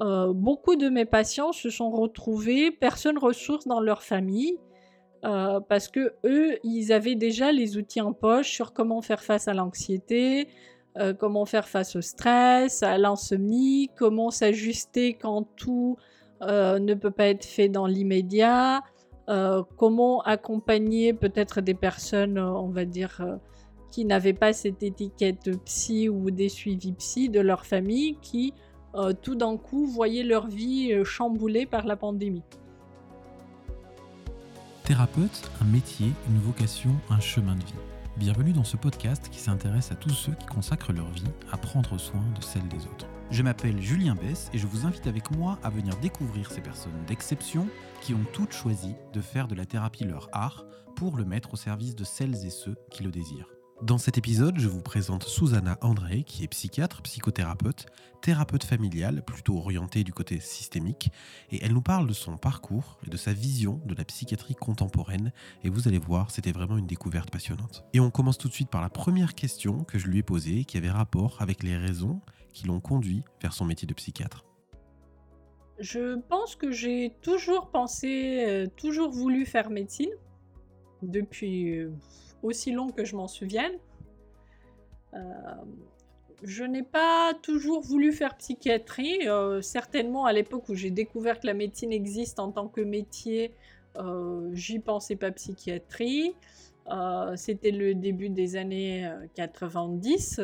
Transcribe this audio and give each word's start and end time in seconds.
euh, 0.00 0.32
beaucoup 0.32 0.76
de 0.76 0.88
mes 0.88 1.04
patients 1.04 1.52
se 1.52 1.70
sont 1.70 1.90
retrouvés 1.90 2.70
personnes 2.70 3.18
ressources 3.18 3.66
dans 3.66 3.80
leur 3.80 4.02
famille 4.02 4.56
euh, 5.24 5.58
parce 5.60 5.88
que 5.88 6.14
eux, 6.24 6.58
ils 6.62 6.92
avaient 6.92 7.16
déjà 7.16 7.50
les 7.50 7.76
outils 7.76 8.00
en 8.00 8.12
poche 8.12 8.50
sur 8.50 8.72
comment 8.72 9.02
faire 9.02 9.24
face 9.24 9.48
à 9.48 9.54
l'anxiété, 9.54 10.48
euh, 10.98 11.14
comment 11.14 11.44
faire 11.46 11.66
face 11.66 11.96
au 11.96 12.00
stress, 12.00 12.84
à 12.84 12.96
l'insomnie, 12.96 13.90
comment 13.96 14.30
s'ajuster 14.30 15.14
quand 15.14 15.48
tout 15.56 15.96
ne 16.40 16.94
peut 16.94 17.10
pas 17.10 17.26
être 17.26 17.44
fait 17.44 17.68
dans 17.68 17.86
l'immédiat, 17.86 18.84
comment 19.76 20.20
accompagner 20.20 21.12
peut-être 21.12 21.60
des 21.60 21.74
personnes, 21.74 22.38
on 22.38 22.68
va 22.68 22.84
dire, 22.84 23.40
qui 23.90 24.04
n'avaient 24.04 24.34
pas 24.34 24.52
cette 24.52 24.84
étiquette 24.84 25.50
psy 25.64 26.08
ou 26.08 26.30
des 26.30 26.48
suivis 26.48 26.92
psy 26.92 27.28
de 27.28 27.40
leur 27.40 27.66
famille 27.66 28.18
qui 28.22 28.54
euh, 28.94 29.12
tout 29.12 29.34
d'un 29.34 29.56
coup 29.56 29.86
voyaient 29.86 30.22
leur 30.22 30.46
vie 30.46 30.92
euh, 30.92 31.04
chamboulée 31.04 31.66
par 31.66 31.86
la 31.86 31.96
pandémie. 31.96 32.42
Thérapeute, 34.84 35.50
un 35.60 35.66
métier, 35.66 36.12
une 36.28 36.38
vocation, 36.38 36.90
un 37.10 37.20
chemin 37.20 37.54
de 37.54 37.64
vie. 37.64 37.74
Bienvenue 38.16 38.52
dans 38.52 38.64
ce 38.64 38.76
podcast 38.76 39.28
qui 39.30 39.38
s'intéresse 39.38 39.92
à 39.92 39.94
tous 39.94 40.10
ceux 40.10 40.32
qui 40.32 40.46
consacrent 40.46 40.92
leur 40.92 41.08
vie 41.10 41.30
à 41.52 41.56
prendre 41.56 41.98
soin 41.98 42.22
de 42.34 42.42
celle 42.42 42.66
des 42.68 42.86
autres. 42.86 43.06
Je 43.30 43.42
m'appelle 43.42 43.80
Julien 43.82 44.14
Bess 44.14 44.50
et 44.54 44.58
je 44.58 44.66
vous 44.66 44.86
invite 44.86 45.06
avec 45.06 45.30
moi 45.30 45.58
à 45.62 45.68
venir 45.68 45.94
découvrir 45.98 46.50
ces 46.50 46.62
personnes 46.62 47.04
d'exception 47.06 47.68
qui 48.00 48.14
ont 48.14 48.24
toutes 48.32 48.52
choisi 48.52 48.94
de 49.12 49.20
faire 49.20 49.46
de 49.46 49.54
la 49.54 49.66
thérapie 49.66 50.04
leur 50.04 50.30
art 50.32 50.64
pour 50.96 51.16
le 51.16 51.26
mettre 51.26 51.52
au 51.52 51.56
service 51.56 51.94
de 51.94 52.04
celles 52.04 52.46
et 52.46 52.50
ceux 52.50 52.76
qui 52.90 53.02
le 53.02 53.10
désirent. 53.10 53.57
Dans 53.80 53.96
cet 53.96 54.18
épisode, 54.18 54.58
je 54.58 54.66
vous 54.66 54.82
présente 54.82 55.22
Susanna 55.22 55.78
André, 55.82 56.24
qui 56.24 56.42
est 56.42 56.48
psychiatre, 56.48 57.00
psychothérapeute, 57.02 57.86
thérapeute 58.20 58.64
familiale, 58.64 59.22
plutôt 59.24 59.56
orientée 59.56 60.02
du 60.02 60.12
côté 60.12 60.40
systémique, 60.40 61.12
et 61.52 61.64
elle 61.64 61.74
nous 61.74 61.80
parle 61.80 62.08
de 62.08 62.12
son 62.12 62.36
parcours 62.36 62.98
et 63.06 63.10
de 63.10 63.16
sa 63.16 63.32
vision 63.32 63.80
de 63.86 63.94
la 63.94 64.04
psychiatrie 64.04 64.56
contemporaine, 64.56 65.32
et 65.62 65.70
vous 65.70 65.86
allez 65.86 66.00
voir, 66.00 66.32
c'était 66.32 66.50
vraiment 66.50 66.76
une 66.76 66.88
découverte 66.88 67.30
passionnante. 67.30 67.84
Et 67.92 68.00
on 68.00 68.10
commence 68.10 68.36
tout 68.36 68.48
de 68.48 68.52
suite 68.52 68.68
par 68.68 68.82
la 68.82 68.88
première 68.90 69.36
question 69.36 69.84
que 69.84 69.96
je 69.96 70.08
lui 70.08 70.18
ai 70.18 70.22
posée, 70.24 70.64
qui 70.64 70.76
avait 70.76 70.90
rapport 70.90 71.40
avec 71.40 71.62
les 71.62 71.76
raisons 71.76 72.20
qui 72.52 72.66
l'ont 72.66 72.80
conduit 72.80 73.22
vers 73.40 73.52
son 73.52 73.64
métier 73.64 73.86
de 73.86 73.94
psychiatre. 73.94 74.44
Je 75.78 76.18
pense 76.28 76.56
que 76.56 76.72
j'ai 76.72 77.14
toujours 77.22 77.70
pensé, 77.70 78.44
euh, 78.44 78.66
toujours 78.76 79.12
voulu 79.12 79.46
faire 79.46 79.70
médecine, 79.70 80.10
depuis... 81.00 81.78
Euh, 81.78 81.92
aussi 82.42 82.72
long 82.72 82.90
que 82.90 83.04
je 83.04 83.16
m'en 83.16 83.28
souvienne. 83.28 83.72
Euh, 85.14 85.18
je 86.42 86.64
n'ai 86.64 86.82
pas 86.82 87.32
toujours 87.42 87.82
voulu 87.82 88.12
faire 88.12 88.36
psychiatrie. 88.36 89.28
Euh, 89.28 89.60
certainement, 89.60 90.24
à 90.24 90.32
l'époque 90.32 90.68
où 90.68 90.74
j'ai 90.74 90.90
découvert 90.90 91.40
que 91.40 91.46
la 91.46 91.54
médecine 91.54 91.92
existe 91.92 92.38
en 92.38 92.52
tant 92.52 92.68
que 92.68 92.80
métier, 92.80 93.52
euh, 93.96 94.48
j'y 94.52 94.78
pensais 94.78 95.16
pas 95.16 95.30
psychiatrie. 95.30 96.34
C'était 97.36 97.70
le 97.70 97.94
début 97.94 98.30
des 98.30 98.56
années 98.56 99.06
90 99.34 100.40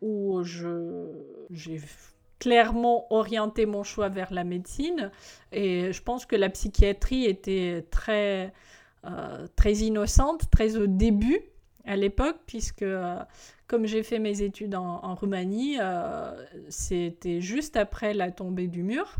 où 0.00 0.42
j'ai 0.44 1.80
clairement 2.38 3.12
orienté 3.12 3.66
mon 3.66 3.82
choix 3.82 4.08
vers 4.08 4.32
la 4.32 4.44
médecine. 4.44 5.10
Et 5.50 5.92
je 5.92 6.02
pense 6.02 6.24
que 6.24 6.36
la 6.36 6.50
psychiatrie 6.50 7.24
était 7.24 7.84
très 7.90 8.52
euh, 9.06 9.46
très 9.54 9.74
innocente, 9.74 10.50
très 10.50 10.76
au 10.76 10.86
début 10.86 11.40
à 11.84 11.94
l'époque, 11.96 12.38
puisque 12.46 12.82
euh, 12.82 13.22
comme 13.66 13.84
j'ai 13.84 14.02
fait 14.02 14.18
mes 14.18 14.40
études 14.40 14.74
en, 14.74 15.14
Roumanie, 15.14 15.76
euh, 15.78 16.32
c'était 16.70 17.42
juste 17.42 17.76
après 17.76 18.14
la 18.14 18.30
tombée 18.30 18.66
du 18.66 18.82
mur. 18.82 19.16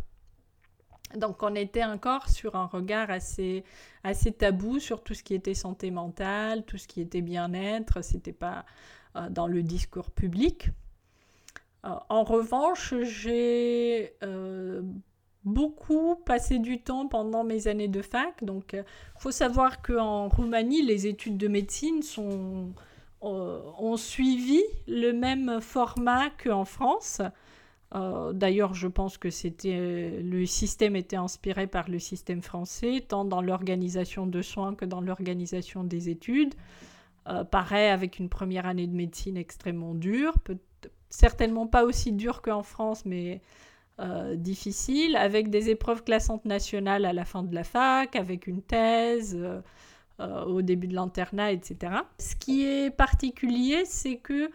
Donc 1.16 1.42
on 1.42 1.54
était 1.54 1.84
encore 1.84 2.28
sur 2.28 2.56
un 2.56 2.64
regard 2.64 3.10
assez, 3.10 3.62
assez 4.04 4.32
tabou 4.32 4.78
sur 4.78 5.02
tout 5.02 5.12
ce 5.12 5.22
qui 5.22 5.34
était 5.34 5.54
santé 5.54 5.90
mentale, 5.90 6.64
tout 6.64 6.78
ce 6.78 6.88
qui 6.88 7.02
était 7.02 7.20
bien-être, 7.20 8.02
c'était 8.02 8.32
pas 8.32 8.64
dans 9.30 9.46
le 9.46 9.62
discours 9.62 10.10
public. 10.10 10.70
en 11.84 12.24
revanche, 12.24 12.94
j'ai 13.02 14.16
beaucoup 15.44 16.16
passé 16.16 16.58
du 16.58 16.80
temps 16.80 17.06
pendant 17.06 17.44
mes 17.44 17.68
années 17.68 17.88
de 17.88 18.02
fac. 18.02 18.42
Donc, 18.42 18.74
euh, 18.74 18.82
faut 19.18 19.30
savoir 19.30 19.82
qu'en 19.82 20.28
Roumanie, 20.28 20.82
les 20.82 21.06
études 21.06 21.36
de 21.36 21.48
médecine 21.48 22.02
sont, 22.02 22.72
euh, 23.22 23.60
ont 23.78 23.96
suivi 23.96 24.62
le 24.86 25.12
même 25.12 25.60
format 25.60 26.30
qu'en 26.30 26.64
France. 26.64 27.20
Euh, 27.94 28.32
d'ailleurs, 28.32 28.74
je 28.74 28.88
pense 28.88 29.18
que 29.18 29.30
c'était 29.30 30.20
le 30.20 30.46
système 30.46 30.96
était 30.96 31.16
inspiré 31.16 31.66
par 31.66 31.88
le 31.88 31.98
système 31.98 32.42
français, 32.42 33.04
tant 33.06 33.24
dans 33.24 33.40
l'organisation 33.42 34.26
de 34.26 34.42
soins 34.42 34.74
que 34.74 34.84
dans 34.84 35.00
l'organisation 35.00 35.84
des 35.84 36.08
études. 36.08 36.54
pareil, 37.50 37.88
avec 37.88 38.18
une 38.18 38.28
première 38.28 38.66
année 38.66 38.86
de 38.86 38.94
médecine 38.94 39.38
extrêmement 39.38 39.94
dure, 39.94 40.34
certainement 41.08 41.66
pas 41.66 41.84
aussi 41.84 42.12
dure 42.12 42.42
qu'en 42.42 42.62
France, 42.62 43.06
mais 43.06 43.40
euh, 44.00 44.34
difficile, 44.34 45.14
avec 45.14 45.50
des 45.50 45.70
épreuves 45.70 46.02
classantes 46.02 46.44
nationales 46.46 47.04
à 47.04 47.12
la 47.12 47.24
fin 47.24 47.44
de 47.44 47.54
la 47.54 47.62
fac, 47.62 48.16
avec 48.16 48.48
une 48.48 48.60
thèse 48.60 49.36
euh, 49.38 49.60
euh, 50.18 50.44
au 50.46 50.62
début 50.62 50.88
de 50.88 50.94
l'internat, 50.94 51.52
etc. 51.52 51.92
Ce 52.18 52.34
qui 52.34 52.66
est 52.66 52.90
particulier, 52.90 53.84
c'est 53.84 54.16
que 54.16 54.50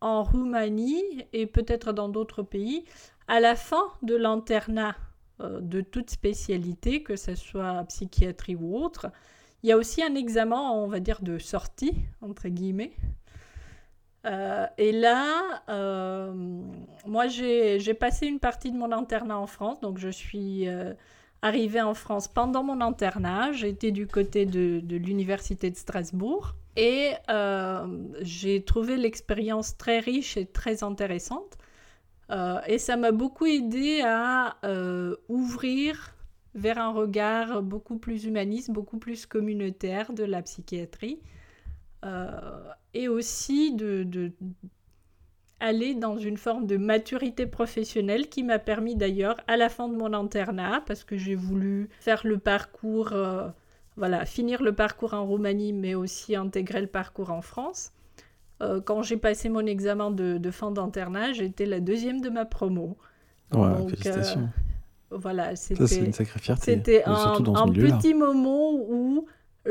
en 0.00 0.22
Roumanie 0.22 1.26
et 1.34 1.44
peut-être 1.44 1.92
dans 1.92 2.08
d'autres 2.08 2.42
pays, 2.42 2.86
à 3.26 3.40
la 3.40 3.56
fin 3.56 3.82
de 4.00 4.16
l'internat 4.16 4.96
de 5.38 5.82
toute 5.82 6.08
spécialité, 6.08 7.02
que 7.02 7.14
ce 7.14 7.34
soit 7.34 7.84
psychiatrie 7.88 8.54
ou 8.54 8.74
autre, 8.78 9.08
il 9.62 9.68
y 9.68 9.72
a 9.72 9.76
aussi 9.76 10.02
un 10.02 10.14
examen, 10.14 10.58
on 10.58 10.86
va 10.86 11.00
dire, 11.00 11.20
de 11.20 11.36
sortie, 11.36 11.92
entre 12.22 12.48
guillemets, 12.48 12.92
euh, 14.26 14.66
et 14.78 14.92
là, 14.92 15.62
euh, 15.68 16.32
moi, 17.06 17.28
j'ai 17.28 17.94
passé 17.94 18.26
une 18.26 18.40
partie 18.40 18.70
de 18.70 18.76
mon 18.76 18.92
internat 18.92 19.38
en 19.38 19.46
France. 19.46 19.80
Donc, 19.80 19.98
je 19.98 20.08
suis 20.08 20.68
euh, 20.68 20.92
arrivée 21.42 21.80
en 21.80 21.94
France 21.94 22.28
pendant 22.28 22.62
mon 22.62 22.80
internat. 22.80 23.52
J'étais 23.52 23.90
du 23.90 24.06
côté 24.06 24.44
de, 24.46 24.80
de 24.80 24.96
l'Université 24.96 25.70
de 25.70 25.76
Strasbourg. 25.76 26.54
Et 26.76 27.14
j'ai 28.20 28.62
trouvé 28.62 28.96
l'expérience 28.96 29.76
très 29.76 29.98
riche 29.98 30.36
et 30.36 30.46
très 30.46 30.84
intéressante. 30.84 31.58
et 32.68 32.78
ça 32.78 32.96
m'a 32.96 33.10
beaucoup 33.10 33.46
aidé 33.46 34.02
à 34.04 34.58
ouvrir 35.28 36.14
vers 36.54 36.78
un 36.78 36.92
regard 36.92 37.62
beaucoup 37.62 37.98
plus 37.98 38.26
humaniste, 38.26 38.70
beaucoup 38.70 38.98
plus 38.98 39.26
communautaire 39.26 40.12
de 40.12 40.22
la 40.22 40.40
psychiatrie. 40.42 41.18
Euh, 42.04 42.30
et 42.94 43.08
aussi 43.08 43.74
de, 43.74 44.32
aller 45.60 45.94
dans 45.94 46.16
une 46.16 46.36
forme 46.36 46.66
de 46.66 46.76
maturité 46.76 47.46
professionnelle 47.46 48.28
qui 48.28 48.44
m'a 48.44 48.58
permis 48.58 48.94
d'ailleurs 48.94 49.36
à 49.46 49.56
la 49.56 49.68
fin 49.68 49.88
de 49.88 49.96
mon 49.96 50.12
internat, 50.12 50.82
parce 50.86 51.04
que 51.04 51.16
j'ai 51.16 51.34
voulu 51.34 51.88
faire 52.00 52.24
le 52.24 52.38
parcours, 52.38 53.12
euh, 53.12 53.48
voilà, 53.96 54.24
finir 54.24 54.62
le 54.62 54.72
parcours 54.72 55.14
en 55.14 55.26
Roumanie, 55.26 55.72
mais 55.72 55.94
aussi 55.94 56.36
intégrer 56.36 56.80
le 56.80 56.86
parcours 56.86 57.30
en 57.30 57.42
France. 57.42 57.92
Euh, 58.62 58.80
quand 58.80 59.02
j'ai 59.02 59.16
passé 59.16 59.48
mon 59.48 59.66
examen 59.66 60.10
de, 60.10 60.50
fin 60.50 60.70
d'internat, 60.70 61.32
j'étais 61.32 61.66
la 61.66 61.80
deuxième 61.80 62.20
de 62.20 62.30
ma 62.30 62.44
promo. 62.44 62.96
Ouais, 63.52 63.74
félicitations. 63.88 64.48
voilà, 65.10 65.56
c'était 65.56 66.04
une 66.04 66.12
sacrée 66.12 66.38
fierté. 66.38 66.64
C'était 66.64 67.04
un, 67.04 67.34
un 67.54 67.68
petit 67.68 68.14
moment 68.14 68.72
où 68.72 69.26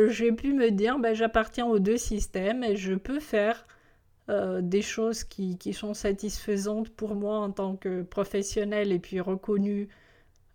j'ai 0.05 0.31
pu 0.31 0.53
me 0.53 0.69
dire, 0.69 0.99
ben, 0.99 1.15
j'appartiens 1.15 1.65
aux 1.65 1.79
deux 1.79 1.97
systèmes 1.97 2.63
et 2.63 2.75
je 2.75 2.93
peux 2.93 3.19
faire 3.19 3.65
euh, 4.29 4.61
des 4.61 4.81
choses 4.81 5.23
qui, 5.23 5.57
qui, 5.57 5.73
sont 5.73 5.93
satisfaisantes 5.93 6.89
pour 6.89 7.15
moi 7.15 7.39
en 7.39 7.49
tant 7.49 7.75
que 7.77 8.03
professionnel 8.03 8.91
et 8.91 8.99
puis 8.99 9.21
reconnues 9.21 9.87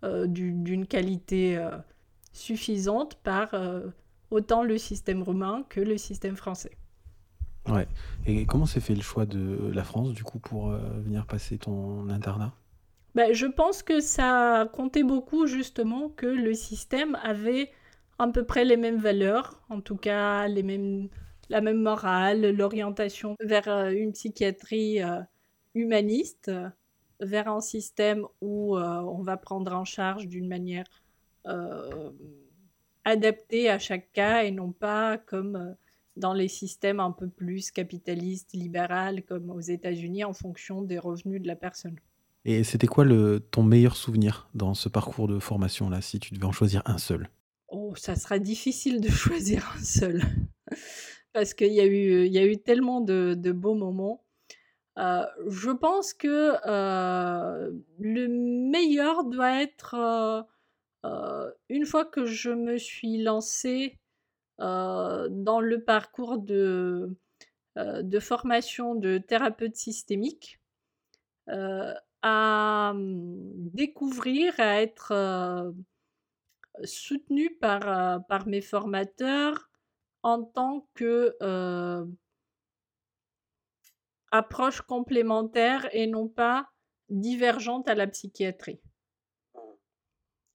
euh, 0.03 0.27
d'une 0.27 0.85
qualité 0.85 1.57
euh, 1.57 1.71
suffisante 2.33 3.15
par 3.23 3.55
autant 4.31 4.63
le 4.63 4.77
système 4.77 5.21
roumain 5.23 5.65
que 5.69 5.79
le 5.81 5.97
système 5.97 6.35
français. 6.35 6.77
Ouais. 7.67 7.87
Et 8.25 8.45
comment 8.45 8.65
s'est 8.65 8.79
fait 8.79 8.95
le 8.95 9.01
choix 9.01 9.25
de 9.25 9.71
la 9.73 9.83
France, 9.83 10.13
du 10.13 10.23
coup, 10.23 10.39
pour 10.39 10.69
venir 10.69 11.25
passer 11.25 11.57
ton 11.57 12.09
internat? 12.09 12.53
Ben, 13.15 13.33
Je 13.33 13.45
pense 13.45 13.83
que 13.83 14.01
ça 14.01 14.67
comptait 14.73 15.03
beaucoup, 15.03 15.47
justement, 15.47 16.09
que 16.09 16.25
le 16.25 16.53
système 16.53 17.15
avait 17.23 17.71
à 18.19 18.27
peu 18.27 18.45
près 18.45 18.65
les 18.65 18.77
mêmes 18.77 18.99
valeurs, 18.99 19.61
en 19.69 19.81
tout 19.81 19.95
cas 19.95 20.47
les 20.47 20.63
mêmes, 20.63 21.09
la 21.49 21.61
même 21.61 21.81
morale, 21.81 22.55
l'orientation 22.55 23.35
vers 23.41 23.67
euh, 23.67 23.91
une 23.91 24.13
psychiatrie 24.13 25.01
euh, 25.01 25.21
humaniste, 25.75 26.51
vers 27.19 27.47
un 27.47 27.61
système 27.61 28.25
où 28.41 28.77
euh, 28.77 29.01
on 29.01 29.21
va 29.21 29.37
prendre 29.37 29.73
en 29.73 29.85
charge 29.85 30.27
d'une 30.27 30.47
manière 30.47 30.85
adaptée 33.03 33.69
à 33.69 33.77
chaque 33.77 34.13
cas 34.13 34.43
et 34.43 34.51
non 34.51 34.71
pas 34.71 35.17
comme 35.17 35.75
dans 36.15 36.33
les 36.33 36.47
systèmes 36.47 37.01
un 37.01 37.11
peu 37.11 37.27
plus 37.27 37.69
capitalistes, 37.69 38.53
libéraux, 38.53 39.19
comme 39.27 39.49
aux 39.49 39.59
États-Unis, 39.59 40.23
en 40.23 40.31
fonction 40.31 40.81
des 40.81 40.99
revenus 40.99 41.41
de 41.41 41.47
la 41.47 41.57
personne. 41.57 41.97
Et 42.45 42.63
c'était 42.63 42.87
quoi 42.87 43.05
ton 43.51 43.63
meilleur 43.63 43.97
souvenir 43.97 44.47
dans 44.53 44.73
ce 44.73 44.87
parcours 44.87 45.27
de 45.27 45.39
formation 45.39 45.89
là, 45.89 46.01
si 46.01 46.19
tu 46.19 46.33
devais 46.33 46.45
en 46.45 46.53
choisir 46.53 46.81
un 46.85 46.97
seul? 46.97 47.29
Oh, 47.75 47.95
ça 47.95 48.15
sera 48.15 48.37
difficile 48.37 49.01
de 49.01 49.09
choisir 49.09 49.73
un 49.75 49.83
seul. 49.83 50.21
Parce 51.33 51.55
qu'il 51.55 51.73
y, 51.73 51.79
a 51.81 51.85
eu, 51.85 52.27
y 52.27 52.37
a 52.37 52.45
eu 52.45 52.59
tellement 52.59 53.01
de, 53.01 53.51
beaux 53.51 53.73
moments. 53.73 54.23
Euh, 54.99 55.25
je 55.47 55.71
pense 55.71 56.13
que 56.13 56.53
euh, 56.67 57.71
le 57.97 58.27
meilleur 58.27 59.23
doit 59.23 59.63
être 59.63 59.95
euh, 61.03 61.51
une 61.67 61.87
fois 61.87 62.05
que 62.05 62.25
je 62.25 62.51
me 62.51 62.77
suis 62.77 63.23
lancée 63.23 63.97
dans 64.59 65.59
le 65.59 65.83
parcours 65.83 66.37
de, 66.37 67.17
formation 68.19 68.93
de 68.93 69.17
thérapeute 69.17 69.75
systémique 69.75 70.59
à 71.47 72.91
hum, 72.91 73.71
découvrir, 73.73 74.53
à 74.59 74.79
être 74.79 75.73
soutenu 76.83 77.55
par, 77.55 78.25
par 78.27 78.47
mes 78.47 78.61
formateurs 78.61 79.69
en 80.23 80.43
tant 80.43 80.87
que 80.93 81.35
approche 84.31 84.81
complémentaire 84.81 85.87
et 85.93 86.07
non 86.07 86.27
pas 86.27 86.69
divergente 87.09 87.87
à 87.87 87.93
la 87.93 88.07
psychiatrie. 88.07 88.81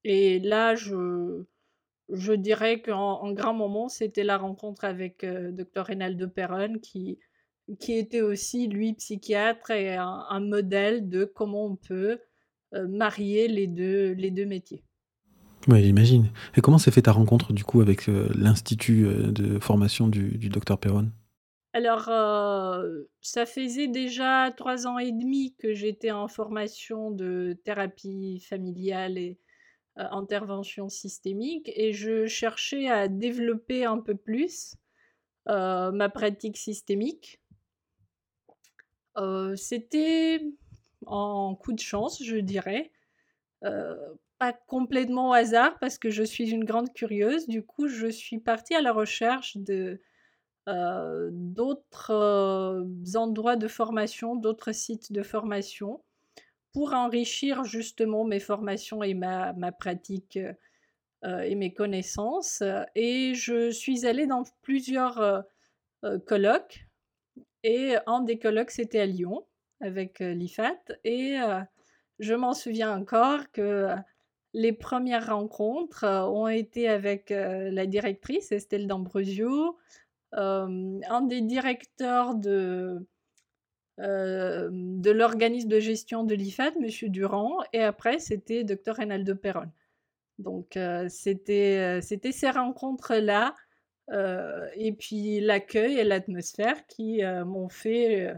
Et 0.02 0.40
là, 0.40 0.74
je, 0.74 1.44
je 2.08 2.32
dirais 2.32 2.82
qu'en 2.82 3.32
grand 3.32 3.54
moment, 3.54 3.88
c'était 3.88 4.24
la 4.24 4.36
rencontre 4.36 4.84
avec 4.84 5.24
Dr 5.24 5.84
Reynaldo 5.84 6.28
Perron 6.28 6.78
qui, 6.80 7.18
qui 7.78 7.92
était 7.92 8.22
aussi, 8.22 8.66
lui, 8.66 8.94
psychiatre 8.94 9.70
et 9.70 9.94
un, 9.94 10.40
modèle 10.40 11.08
de 11.08 11.24
comment 11.24 11.66
on 11.66 11.76
peut 11.76 12.18
marier 12.72 13.48
les 13.48 13.66
deux, 13.66 14.12
les 14.12 14.30
deux 14.30 14.46
métiers. 14.46 14.82
Oui, 15.68 15.82
j'imagine. 15.84 16.30
Et 16.56 16.62
comment 16.62 16.78
s'est 16.78 16.90
fait 16.90 17.02
ta 17.02 17.12
rencontre 17.12 17.52
du 17.52 17.62
coup 17.62 17.82
avec 17.82 18.08
euh, 18.08 18.30
l'institut 18.34 19.06
euh, 19.06 19.30
de 19.30 19.58
formation 19.58 20.08
du, 20.08 20.48
docteur 20.48 20.78
Perron 20.78 21.10
Alors, 21.74 22.08
euh, 22.08 23.02
ça 23.20 23.44
faisait 23.44 23.86
déjà 23.86 24.50
trois 24.56 24.86
ans 24.86 24.98
et 24.98 25.12
demi 25.12 25.54
que 25.58 25.74
j'étais 25.74 26.10
en 26.10 26.26
formation 26.26 27.10
de 27.10 27.54
thérapie 27.64 28.40
familiale 28.48 29.18
et 29.18 29.38
intervention 29.96 30.88
systémique 30.88 31.70
et 31.74 31.92
je 31.92 32.26
cherchais 32.26 32.88
à 32.88 33.08
développer 33.08 33.84
un 33.84 33.98
peu 33.98 34.14
plus 34.14 34.76
ma 35.46 36.08
pratique 36.08 36.56
systémique. 36.56 37.40
C'était 39.56 40.40
en 41.04 41.56
coup 41.56 41.72
de 41.72 41.80
chance, 41.80 42.22
je 42.22 42.36
dirais 42.36 42.92
pas 44.38 44.52
complètement 44.52 45.30
au 45.30 45.32
hasard 45.32 45.78
parce 45.78 45.98
que 45.98 46.10
je 46.10 46.22
suis 46.22 46.50
une 46.50 46.64
grande 46.64 46.92
curieuse. 46.92 47.46
Du 47.48 47.62
coup, 47.62 47.88
je 47.88 48.06
suis 48.06 48.38
partie 48.38 48.74
à 48.74 48.80
la 48.80 48.92
recherche 48.92 49.56
de 49.56 50.00
euh, 50.68 51.30
d'autres 51.32 52.10
euh, 52.12 52.84
endroits 53.14 53.56
de 53.56 53.68
formation, 53.68 54.36
d'autres 54.36 54.72
sites 54.72 55.12
de 55.12 55.22
formation 55.22 56.02
pour 56.72 56.92
enrichir 56.92 57.64
justement 57.64 58.24
mes 58.24 58.38
formations 58.38 59.02
et 59.02 59.14
ma, 59.14 59.54
ma 59.54 59.72
pratique 59.72 60.38
euh, 61.24 61.40
et 61.40 61.54
mes 61.54 61.72
connaissances. 61.72 62.62
Et 62.94 63.34
je 63.34 63.70
suis 63.70 64.06
allée 64.06 64.26
dans 64.26 64.44
plusieurs 64.62 65.44
colloques. 66.26 66.86
Et 67.64 67.96
un 68.06 68.20
des 68.20 68.38
colloques, 68.38 68.70
c'était 68.70 69.00
à 69.00 69.06
Lyon 69.06 69.46
avec 69.80 70.20
l'IFAT. 70.20 70.78
Et 71.04 71.38
je 72.18 72.34
m'en 72.34 72.52
souviens 72.52 72.96
encore 72.96 73.50
que 73.52 73.88
les 74.54 74.72
premières 74.72 75.26
rencontres 75.26 76.04
euh, 76.04 76.24
ont 76.26 76.48
été 76.48 76.88
avec 76.88 77.30
euh, 77.30 77.70
la 77.70 77.86
directrice 77.86 78.52
Estelle 78.52 78.86
D'Ambrosio, 78.86 79.78
euh, 80.34 81.00
un 81.08 81.20
des 81.22 81.40
directeurs 81.40 82.34
de, 82.34 83.06
de 83.98 85.10
l'organisme 85.10 85.68
de 85.68 85.80
gestion 85.80 86.22
de 86.24 86.34
l'IFAD, 86.34 86.74
M. 86.76 87.08
Durand, 87.10 87.58
et 87.72 87.82
après 87.82 88.18
c'était 88.18 88.64
Dr 88.64 88.94
Reynaldo 88.94 89.34
Perron. 89.34 89.70
Donc 90.38 90.78
c'était 91.08 92.00
ces 92.00 92.50
rencontres-là, 92.50 93.56
et 94.76 94.92
puis 94.92 95.40
l'accueil 95.40 95.98
et 95.98 96.04
l'atmosphère 96.04 96.86
qui 96.86 97.22
m'ont 97.44 97.68
fait 97.68 98.32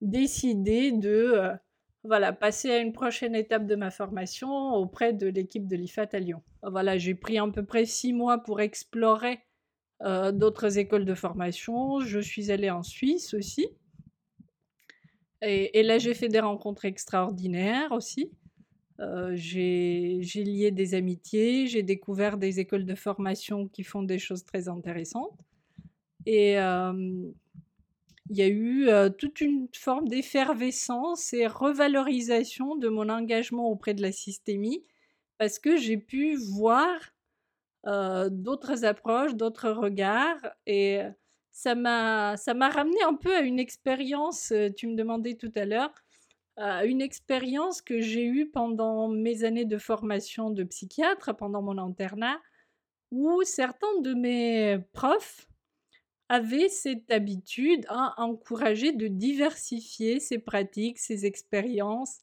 décider 0.00 0.92
de 0.92 1.50
voilà, 2.04 2.32
passer 2.32 2.70
à 2.70 2.78
une 2.78 2.92
prochaine 2.92 3.34
étape 3.34 3.66
de 3.66 3.74
ma 3.76 3.90
formation 3.90 4.74
auprès 4.74 5.12
de 5.12 5.26
l'équipe 5.26 5.66
de 5.66 5.76
l'IFAT 5.76 6.08
à 6.12 6.18
Lyon. 6.18 6.42
Voilà, 6.62 6.96
j'ai 6.96 7.14
pris 7.14 7.38
à 7.38 7.46
peu 7.48 7.64
près 7.64 7.84
six 7.84 8.12
mois 8.12 8.38
pour 8.38 8.60
explorer 8.60 9.40
euh, 10.02 10.32
d'autres 10.32 10.78
écoles 10.78 11.04
de 11.04 11.14
formation. 11.14 12.00
Je 12.00 12.18
suis 12.20 12.50
allée 12.50 12.70
en 12.70 12.82
Suisse 12.82 13.34
aussi. 13.34 13.68
Et, 15.42 15.82
là, 15.82 15.98
j'ai 15.98 16.12
fait 16.12 16.28
des 16.28 16.40
rencontres 16.40 16.84
extraordinaires 16.84 17.92
aussi. 17.92 18.30
Euh, 18.98 19.32
j'ai 19.34 20.20
lié 20.34 20.70
des 20.70 20.92
amitiés, 20.92 21.66
j'ai 21.66 21.82
découvert 21.82 22.36
des 22.36 22.60
écoles 22.60 22.84
de 22.84 22.94
formation 22.94 23.66
qui 23.66 23.82
font 23.82 24.02
des 24.02 24.18
choses 24.18 24.44
très 24.44 24.68
intéressantes. 24.68 25.38
Euh, 26.28 27.30
il 28.30 28.38
y 28.38 28.42
a 28.42 28.48
eu 28.48 28.88
toute 29.18 29.40
une 29.40 29.68
forme 29.74 30.08
d'effervescence 30.08 31.32
et 31.32 31.46
revalorisation 31.46 32.76
de 32.76 32.88
mon 32.88 33.08
engagement 33.08 33.68
auprès 33.68 33.92
de 33.92 34.02
la 34.02 34.12
systémie 34.12 34.84
parce 35.38 35.58
que 35.58 35.76
j'ai 35.76 35.98
pu 35.98 36.36
voir 36.36 36.96
d'autres 38.30 38.84
approches, 38.84 39.34
d'autres 39.34 39.70
regards 39.70 40.40
et 40.66 41.00
ça 41.50 41.74
m'a 41.74 42.36
ça 42.36 42.54
m'a 42.54 42.70
ramené 42.70 43.02
un 43.02 43.14
peu 43.14 43.34
à 43.34 43.40
une 43.40 43.58
expérience, 43.58 44.52
tu 44.76 44.86
me 44.86 44.94
demandais 44.94 45.34
tout 45.34 45.52
à 45.56 45.64
l'heure, 45.64 45.92
une 46.56 47.00
expérience 47.00 47.82
que 47.82 48.00
j'ai 48.00 48.24
eue 48.24 48.50
pendant 48.50 49.08
mes 49.08 49.44
années 49.44 49.64
de 49.64 49.78
formation 49.78 50.50
de 50.50 50.62
psychiatre, 50.64 51.34
pendant 51.36 51.62
mon 51.62 51.78
internat, 51.78 52.38
où 53.10 53.42
certains 53.42 54.00
de 54.02 54.14
mes 54.14 54.78
profs 54.92 55.48
avait 56.30 56.68
cette 56.68 57.10
habitude 57.10 57.84
à 57.88 58.14
encourager 58.22 58.92
de 58.92 59.08
diversifier 59.08 60.20
ses 60.20 60.38
pratiques, 60.38 61.00
ses 61.00 61.26
expériences 61.26 62.20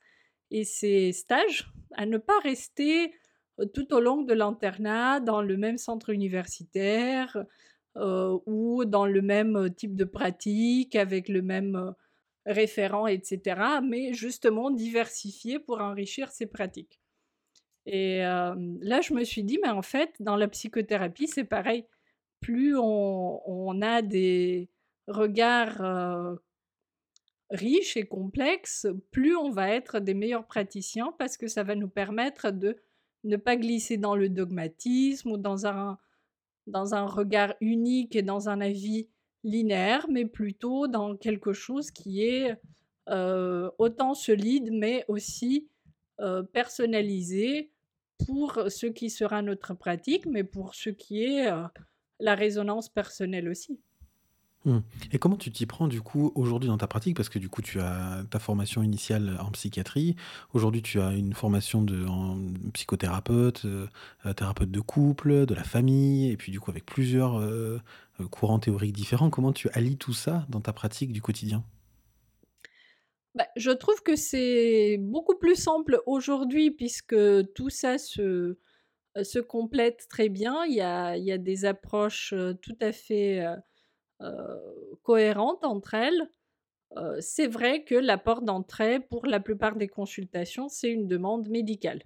et 0.50 0.64
ses 0.64 1.12
stages, 1.12 1.70
à 1.92 2.06
ne 2.06 2.18
pas 2.18 2.40
rester 2.40 3.14
euh, 3.60 3.66
tout 3.66 3.94
au 3.94 4.00
long 4.00 4.22
de 4.22 4.34
l'internat 4.34 5.20
dans 5.20 5.42
le 5.42 5.58
même 5.58 5.78
centre 5.78 6.10
universitaire 6.10 7.38
euh, 7.98 8.40
ou 8.46 8.86
dans 8.86 9.06
le 9.06 9.22
même 9.22 9.74
type 9.76 9.98
de 9.98 10.06
pratique 10.06 10.96
avec 10.96 11.28
le 11.28 11.42
même 11.42 11.76
euh, 11.76 11.92
référent, 12.46 13.08
etc., 13.08 13.60
mais 13.84 14.14
justement 14.14 14.72
diversifier 14.72 15.60
pour 15.60 15.82
enrichir 15.82 16.32
ses 16.32 16.46
pratiques. 16.46 17.02
Et 17.86 18.20
là, 18.20 19.00
je 19.02 19.14
me 19.14 19.24
suis 19.24 19.44
dit, 19.44 19.60
mais 19.64 19.70
en 19.70 19.82
fait, 19.82 20.14
dans 20.20 20.36
la 20.36 20.50
psychothérapie, 20.50 21.28
c'est 21.28 21.46
pareil 21.46 21.86
plus 22.40 22.76
on, 22.78 23.82
a 23.82 24.02
des 24.02 24.70
regards 25.08 26.38
riches 27.50 27.98
et 27.98 28.06
complexes, 28.06 28.88
plus 29.12 29.36
on 29.36 29.50
va 29.50 29.70
être 29.70 30.00
des 30.00 30.14
meilleurs 30.14 30.46
praticiens 30.46 31.14
parce 31.18 31.38
que 31.38 31.48
ça 31.48 31.64
va 31.64 31.76
nous 31.76 31.88
permettre 31.88 32.52
de 32.52 32.78
ne 33.24 33.38
pas 33.38 33.56
glisser 33.56 33.98
dans 33.98 34.16
le 34.16 34.30
dogmatisme 34.30 35.32
ou 35.32 35.38
dans 35.38 35.66
un, 35.66 35.98
regard 37.06 37.54
unique 37.62 38.16
et 38.16 38.22
dans 38.22 38.50
un 38.50 38.62
avis 38.62 39.08
linéaire, 39.44 40.08
mais 40.10 40.26
plutôt 40.26 40.88
dans 40.88 41.16
quelque 41.16 41.54
chose 41.54 41.92
qui 41.92 42.24
est 42.24 42.58
autant 43.08 44.14
solide, 44.14 44.70
mais 44.72 45.06
aussi 45.08 45.70
personnalisé 46.52 47.72
pour 48.26 48.64
ce 48.68 48.88
qui 48.88 49.10
sera 49.10 49.42
notre 49.42 49.74
pratique, 49.74 50.26
mais 50.26 50.44
pour 50.44 50.76
ce 50.76 50.90
qui 50.90 51.24
est 51.24 51.50
la 52.20 52.36
résonance 52.36 52.90
personnelle 52.90 53.50
aussi. 53.50 53.80
Mmh. 54.66 54.80
Et 55.14 55.20
comment 55.20 55.38
tu 55.38 55.52
t'y 55.52 55.66
prends 55.66 55.88
du 55.88 56.02
coup 56.02 56.32
aujourd'hui 56.36 56.68
dans 56.68 56.78
ta 56.78 56.88
pratique? 56.88 57.16
Parce 57.16 57.30
que 57.30 57.40
du 57.40 57.48
coup 57.48 57.62
tu 57.62 57.80
as 57.80 58.24
ta 58.30 58.40
formation 58.40 58.84
initiale 58.84 59.38
en 59.40 59.52
psychiatrie, 59.52 60.16
aujourd'hui 60.54 60.82
tu 60.82 61.00
as 61.00 61.12
une 61.12 61.34
formation 61.34 61.82
de 61.82 62.06
en 62.06 62.38
psychothérapeute, 62.74 63.64
euh, 63.66 63.88
thérapeute 64.36 64.72
de 64.72 64.80
couple, 64.82 65.46
de 65.46 65.54
la 65.54 65.64
famille, 65.64 66.30
et 66.32 66.38
puis 66.38 66.52
du 66.52 66.60
coup 66.60 66.72
avec 66.72 66.86
plusieurs 66.86 67.40
euh, 67.40 67.80
courants 68.30 68.60
théoriques 68.60 68.94
différents. 68.96 69.30
Comment 69.30 69.54
tu 69.54 69.70
allies 69.74 69.98
tout 69.98 70.14
ça 70.14 70.46
dans 70.50 70.60
ta 70.60 70.74
pratique 70.74 71.14
du 71.14 71.22
quotidien? 71.22 71.64
Bah, 73.36 73.46
je 73.56 73.70
trouve 73.70 74.02
que 74.02 74.16
c'est 74.16 74.98
beaucoup 75.00 75.38
plus 75.38 75.56
simple 75.56 76.02
aujourd'hui 76.08 76.72
puisque 76.72 77.16
tout 77.54 77.70
ça 77.70 78.00
se, 78.00 78.58
se 79.24 79.40
complètent 79.40 80.08
très 80.10 80.30
bien. 80.30 80.66
Il 80.66 80.74
y 80.74 80.82
a, 80.82 81.38
des 81.38 81.66
approches 81.66 82.34
tout 82.62 82.78
à 82.82 82.92
fait 82.92 83.46
cohérentes 85.04 85.64
entre 85.64 85.94
elles, 85.94 86.30
c'est 87.20 87.48
vrai 87.48 87.84
que 87.84 87.96
la 87.96 88.18
porte 88.18 88.46
d'entrée, 88.46 89.00
pour 89.00 89.26
la 89.26 89.40
plupart 89.40 89.76
des 89.76 89.88
consultations, 89.88 90.70
c'est 90.70 90.90
une 90.90 91.08
demande 91.08 91.50
médicale. 91.50 92.02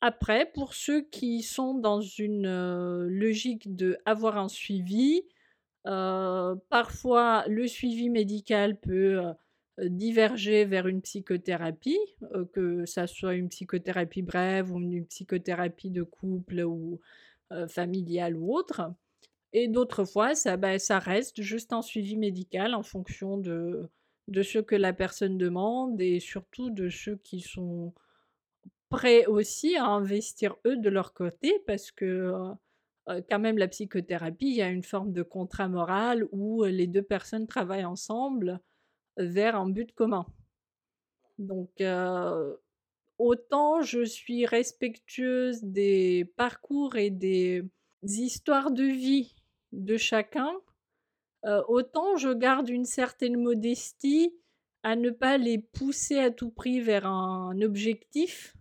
Après, 0.00 0.50
pour 0.52 0.74
ceux 0.74 1.02
qui 1.02 1.42
sont 1.42 1.74
dans 1.74 2.00
une 2.00 3.06
logique 3.06 3.74
de 3.74 3.98
avoir 4.04 4.38
un 4.38 4.48
suivi, 4.48 5.22
parfois 5.84 7.44
le 7.48 7.66
suivi 7.66 8.08
médical 8.08 8.78
peut 8.78 9.22
diverger 9.78 10.64
vers 10.64 10.86
une 10.86 11.02
psychothérapie, 11.02 11.98
que 12.52 12.86
ça 12.86 13.06
soit 13.06 13.34
une 13.34 13.48
psychothérapie 13.48 14.22
brève 14.22 14.72
ou 14.72 14.80
une 14.80 15.06
psychothérapie 15.06 15.90
de 15.90 16.02
couple 16.02 16.60
ou 16.60 17.00
familiale 17.68 18.36
ou 18.36 18.54
autre. 18.54 18.92
Et 19.52 19.68
d'autres 19.68 20.04
fois, 20.04 20.34
ça, 20.34 20.56
bah, 20.56 20.78
ça 20.78 20.98
reste 20.98 21.40
juste 21.40 21.72
un 21.72 21.82
suivi 21.82 22.16
médical 22.16 22.74
en 22.74 22.82
fonction 22.82 23.36
de 23.38 23.88
ce 24.42 24.58
que 24.58 24.74
la 24.74 24.92
personne 24.92 25.38
demande 25.38 26.00
et 26.00 26.20
surtout 26.20 26.70
de 26.70 26.88
ceux 26.88 27.16
qui 27.16 27.40
sont 27.40 27.92
prêts 28.88 29.26
aussi 29.26 29.76
à 29.76 29.86
investir 29.86 30.56
eux 30.66 30.76
de 30.76 30.88
leur 30.88 31.12
côté 31.12 31.60
parce 31.66 31.90
que 31.90 32.32
quand 33.06 33.38
même 33.38 33.58
la 33.58 33.68
psychothérapie, 33.68 34.46
il 34.46 34.56
y 34.56 34.62
a 34.62 34.68
une 34.68 34.82
forme 34.82 35.12
de 35.12 35.22
contrat 35.22 35.68
moral 35.68 36.26
où 36.32 36.64
les 36.64 36.86
deux 36.86 37.02
personnes 37.02 37.46
travaillent 37.46 37.84
ensemble 37.84 38.60
vers 39.16 39.56
un 39.56 39.68
but 39.68 39.92
commun. 39.92 40.26
Donc 41.38 41.82
autant 43.18 43.82
je 43.82 44.04
suis 44.04 44.46
respectueuse 44.46 45.62
des 45.62 46.32
parcours 46.36 46.96
et 46.96 47.10
des 47.10 47.64
histoires 48.02 48.70
de 48.70 48.84
vie 48.84 49.34
de 49.72 49.96
chacun, 49.96 50.52
autant 51.68 52.16
je 52.16 52.32
garde 52.32 52.68
une 52.68 52.84
certaine 52.84 53.40
modestie 53.40 54.34
à 54.82 54.96
ne 54.96 55.10
pas 55.10 55.38
les 55.38 55.58
pousser 55.58 56.18
à 56.18 56.30
tout 56.30 56.50
prix 56.50 56.80
vers 56.80 57.06
un 57.06 57.60
objectif 57.60 58.56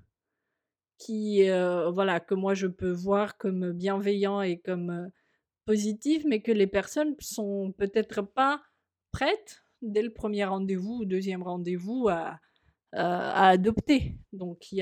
qui, 0.98 1.48
voilà, 1.94 2.20
que 2.20 2.34
moi 2.34 2.54
je 2.54 2.68
peux 2.68 2.92
voir 2.92 3.38
comme 3.38 3.72
bienveillant 3.74 4.42
et 4.42 4.58
comme 4.60 5.12
positif, 5.66 6.24
mais 6.26 6.42
que 6.42 6.52
les 6.52 6.68
personnes 6.68 7.16
sont 7.20 7.74
peut-être 7.78 8.22
pas 8.22 8.62
prêtes 9.12 9.65
dès 9.82 10.01
le 10.01 10.13
premier 10.13 10.46
rendez-vous 10.46 11.00
ou 11.01 11.05
deuxième 11.05 11.44
rendez-vous 11.44 12.08
à, 12.10 12.39
à, 12.94 13.50
adopter. 13.50 14.17
Donc 14.34 14.72
il 14.72 14.77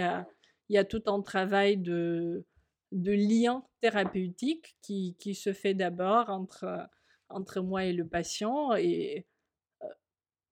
y 0.70 0.78
a, 0.78 0.86
tout 0.86 1.04
un 1.08 1.22
travail 1.22 1.78
de, 1.78 2.46
lien 2.92 3.64
thérapeutique 3.82 4.76
qui, 4.82 5.36
se 5.36 5.54
fait 5.54 5.74
d'abord 5.74 6.30
entre, 6.30 7.62
moi 7.62 7.86
et 7.86 7.94
le 7.94 8.08
patient 8.08 8.76
et 8.76 9.26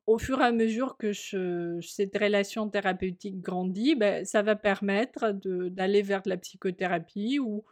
au 0.08 0.18
fur 0.18 0.42
et 0.42 0.46
à 0.46 0.52
mesure 0.52 0.98
que 0.98 1.14
cette 1.14 2.18
relation 2.18 2.70
thérapeutique 2.70 3.40
grandit, 3.40 3.96
ben, 3.96 4.26
ça 4.26 4.42
va 4.42 4.56
permettre 4.56 5.32
d'aller 5.70 6.02
vers 6.02 6.22
de 6.24 6.30
la 6.30 6.38
psychothérapie 6.38 7.40
ou 7.40 7.64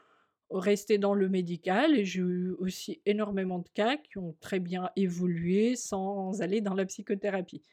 rester 0.52 0.98
dans 0.98 1.14
le 1.14 1.30
médical. 1.30 1.98
Et 1.98 2.06
j'ai 2.06 2.22
eu 2.22 2.52
aussi 2.60 3.02
énormément 3.06 3.60
de 3.60 3.70
cas 3.74 3.98
qui 3.98 4.18
ont 4.18 4.36
très 4.40 4.60
bien 4.60 4.90
évolué 4.96 5.76
sans 5.76 6.42
aller 6.42 6.62
dans 6.62 6.74
la 6.74 6.86
psychothérapie. 6.86 7.64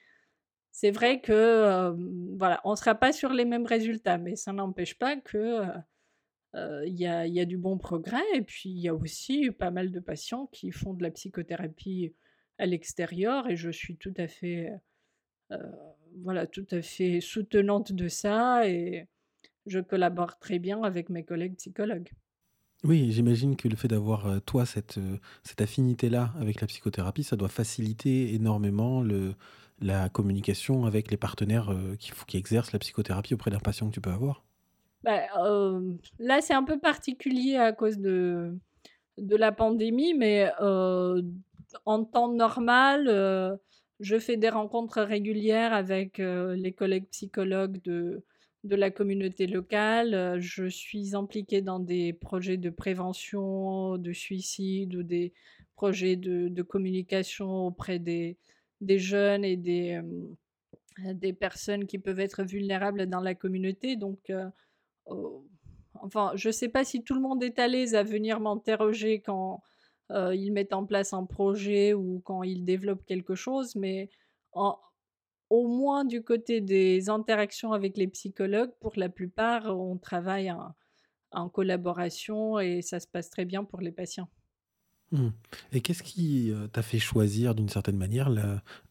C'est 0.73 0.91
vrai 0.91 1.21
que 1.21 1.95
voilà, 2.37 2.61
on 2.65 2.73
ne 2.73 2.77
sera 2.77 2.95
pas 2.95 3.13
sur 3.13 3.33
les 3.33 3.47
mêmes 3.47 3.67
résultats, 3.67 4.19
mais 4.19 4.37
ça 4.37 4.53
n'empêche 4.53 4.99
pas 4.99 5.17
que 5.17 5.63
il 6.55 6.95
y, 6.95 7.07
a, 7.07 7.45
du 7.45 7.59
bon 7.59 7.79
progrès. 7.79 8.25
Et 8.35 8.43
puis 8.43 8.71
il 8.71 8.79
y 8.81 8.89
a 8.89 8.95
aussi 8.95 9.51
pas 9.51 9.71
mal 9.71 9.91
de 9.91 10.01
patients 10.01 10.47
qui 10.53 10.73
font 10.73 10.95
de 10.95 11.03
la 11.03 11.11
psychothérapie 11.11 12.15
à 12.59 12.67
l'extérieur 12.67 13.49
et 13.49 13.57
je 13.57 13.71
suis 13.71 13.97
tout 13.97 14.15
à 14.17 14.29
fait 14.29 14.73
voilà 16.23 16.47
tout 16.47 16.67
à 16.71 16.83
fait 16.83 17.21
soutenante 17.21 17.93
de 17.93 18.09
ça 18.09 18.69
et 18.69 19.07
je 19.67 19.81
collabore 19.81 20.39
très 20.39 20.59
bien 20.59 20.83
avec 20.83 21.09
mes 21.09 21.25
collègues 21.25 21.57
psychologues. 21.57 22.11
Oui, 22.85 23.11
j'imagine 23.11 23.57
que 23.57 23.69
le 23.69 23.77
fait 23.77 23.89
d'avoir 23.89 24.41
toi 24.43 24.65
cette, 24.67 25.01
cette 25.43 25.61
affinité-là 25.61 26.33
avec 26.39 26.61
la 26.61 26.67
psychothérapie, 26.67 27.25
ça 27.25 27.37
doit 27.37 27.49
faciliter 27.49 28.35
énormément 28.35 29.03
le, 29.03 29.35
la 29.81 30.09
communication 30.09 30.87
avec 30.87 31.11
les 31.11 31.17
partenaires 31.17 31.75
qui, 31.99 32.13
qui 32.27 32.37
exercent 32.37 32.73
la 32.73 32.79
psychothérapie 32.79 33.35
auprès 33.35 33.51
d'un 33.51 33.59
patient 33.59 33.89
que 33.89 33.95
tu 33.95 34.01
peux 34.01 34.11
avoir. 34.11 34.45
Bah, 35.03 35.23
là, 36.19 36.41
c'est 36.41 36.55
un 36.55 36.63
peu 36.63 36.79
particulier 36.79 37.57
à 37.57 37.73
cause 37.73 37.99
de, 37.99 38.57
de 39.19 39.37
la 39.37 39.53
pandémie, 39.53 40.15
mais 40.15 40.49
en 41.85 42.05
temps 42.05 42.33
normal, 42.33 43.07
euh, 43.09 43.57
je 44.01 44.19
fais 44.19 44.37
des 44.37 44.49
rencontres 44.49 45.03
régulières 45.03 45.73
avec 45.73 46.21
euh, 46.21 46.55
les 46.55 46.73
collègues 46.73 47.09
psychologues 47.11 47.83
de, 47.83 48.25
de 48.67 48.77
la 48.77 48.91
communauté 48.91 49.47
locale. 49.47 50.15
Euh, 50.15 50.37
je 50.41 50.67
suis 50.67 51.15
impliquée 51.15 51.63
dans 51.63 51.81
des 51.81 52.13
projets 52.13 52.57
de 52.57 52.71
prévention 52.71 53.99
de 53.99 54.13
suicide 54.13 54.95
ou 54.95 55.03
des 55.03 55.33
projets 55.75 56.17
de, 56.17 56.63
communication 56.63 57.67
auprès 57.67 57.99
des, 57.99 58.37
des 58.81 58.99
jeunes 58.99 59.45
et 59.45 59.57
des, 59.57 60.01
des 60.99 61.33
personnes 61.33 61.87
qui 61.87 61.99
peuvent 61.99 62.21
être 62.21 62.45
vulnérables 62.45 63.07
dans 63.07 63.21
la 63.21 63.35
communauté. 63.35 63.97
Donc, 63.97 64.33
oh, 65.05 65.45
enfin, 66.01 66.33
je 66.35 66.49
ne 66.49 66.53
sais 66.53 66.69
pas 66.69 66.85
si 66.85 67.03
tout 67.05 67.15
le 67.15 67.21
monde 67.21 67.43
est 67.43 67.59
à 67.59 67.69
l'aise 67.69 67.95
à 67.95 68.03
venir 68.03 68.41
m'interroger 68.41 69.21
quand 69.21 69.63
euh, 70.13 70.35
ils 70.35 70.53
mettent 70.53 70.73
en 70.73 70.87
place 70.87 71.13
un 71.13 71.25
projet 71.25 71.95
ou 71.95 72.21
quand 72.25 72.43
ils 72.43 72.65
développent 72.65 73.05
quelque 73.07 73.35
chose, 73.35 73.75
mais 73.75 74.11
au 75.51 75.69
moins 75.69 76.05
du 76.05 76.23
côté 76.23 76.61
des 76.61 77.09
interactions 77.09 77.73
avec 77.73 77.97
les 77.97 78.09
psychologues, 78.09 78.73
pour 78.81 78.93
la 78.97 79.09
plupart, 79.09 79.67
on 79.67 79.97
travaille 79.97 80.51
en, 80.51 80.75
collaboration 81.51 82.59
et 82.59 82.81
ça 82.81 82.99
se 82.99 83.07
passe 83.07 83.29
très 83.29 83.45
bien 83.45 83.63
pour 83.63 83.81
les 83.81 83.93
patients. 83.93 84.29
Mmh. 85.13 85.29
Et 85.73 85.83
qu'est-ce 85.83 86.03
qui 86.03 86.51
euh, 86.51 86.67
t'a 86.67 86.81
fait 86.81 86.99
choisir 86.99 87.55
d'une 87.55 87.69
certaine 87.69 87.99
manière 87.99 88.31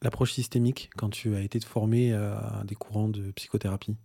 l'approche 0.01 0.31
systémique 0.31 0.91
quand 0.95 1.09
tu 1.09 1.35
as 1.35 1.41
été 1.41 1.59
formé 1.59 2.13
à 2.13 2.63
des 2.65 2.75
courants 2.75 3.09
de 3.09 3.31
psychothérapie? 3.31 3.95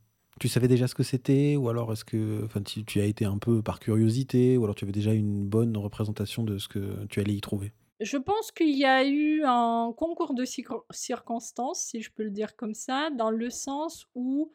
Tu 0.41 0.49
savais 0.49 0.69
déjà 0.69 0.89
ce 0.89 0.95
que 0.95 1.03
c'était 1.03 1.57
Ou 1.57 1.69
alors 1.69 1.93
est-ce 1.93 2.05
que 2.05 2.43
enfin, 2.47 2.63
tu, 2.63 2.83
tu, 2.85 3.01
as 3.01 3.05
été 3.05 3.27
un 3.27 3.37
peu 3.37 3.63
par 3.63 3.79
curiosité 3.79 4.57
Ou 4.57 4.65
alors 4.65 4.75
tu 4.75 4.85
avais 4.85 4.93
déjà 4.93 5.13
une 5.13 5.47
bonne 5.47 5.77
représentation 5.77 6.45
de 6.45 6.57
ce 6.57 6.67
que 6.67 7.05
tu 7.11 7.21
allais 7.21 7.35
y 7.35 7.41
trouver? 7.43 7.73
Je 8.01 8.17
pense 8.17 8.51
qu'il 8.51 8.77
y 8.77 8.87
a 8.87 9.05
eu 9.05 9.43
un 9.45 9.93
concours 9.95 10.33
de 10.33 10.45
circonstances, 10.91 11.83
si 11.83 12.01
je 12.01 12.11
peux 12.11 12.23
le 12.23 12.31
dire 12.31 12.57
comme 12.57 12.73
ça, 12.73 13.11
dans 13.11 13.31
le 13.31 13.51
sens 13.51 14.07
où 14.15 14.55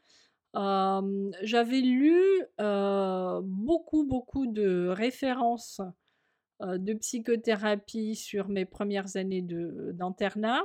j'avais 0.53 1.81
lu 1.81 2.19
beaucoup, 2.57 4.03
beaucoup 4.03 4.47
de 4.47 4.87
références 4.87 5.79
de 6.61 6.93
psychothérapie 6.93 8.15
sur 8.15 8.49
mes 8.49 8.65
premières 8.65 9.15
années 9.15 9.43
d'internat. 9.43 10.63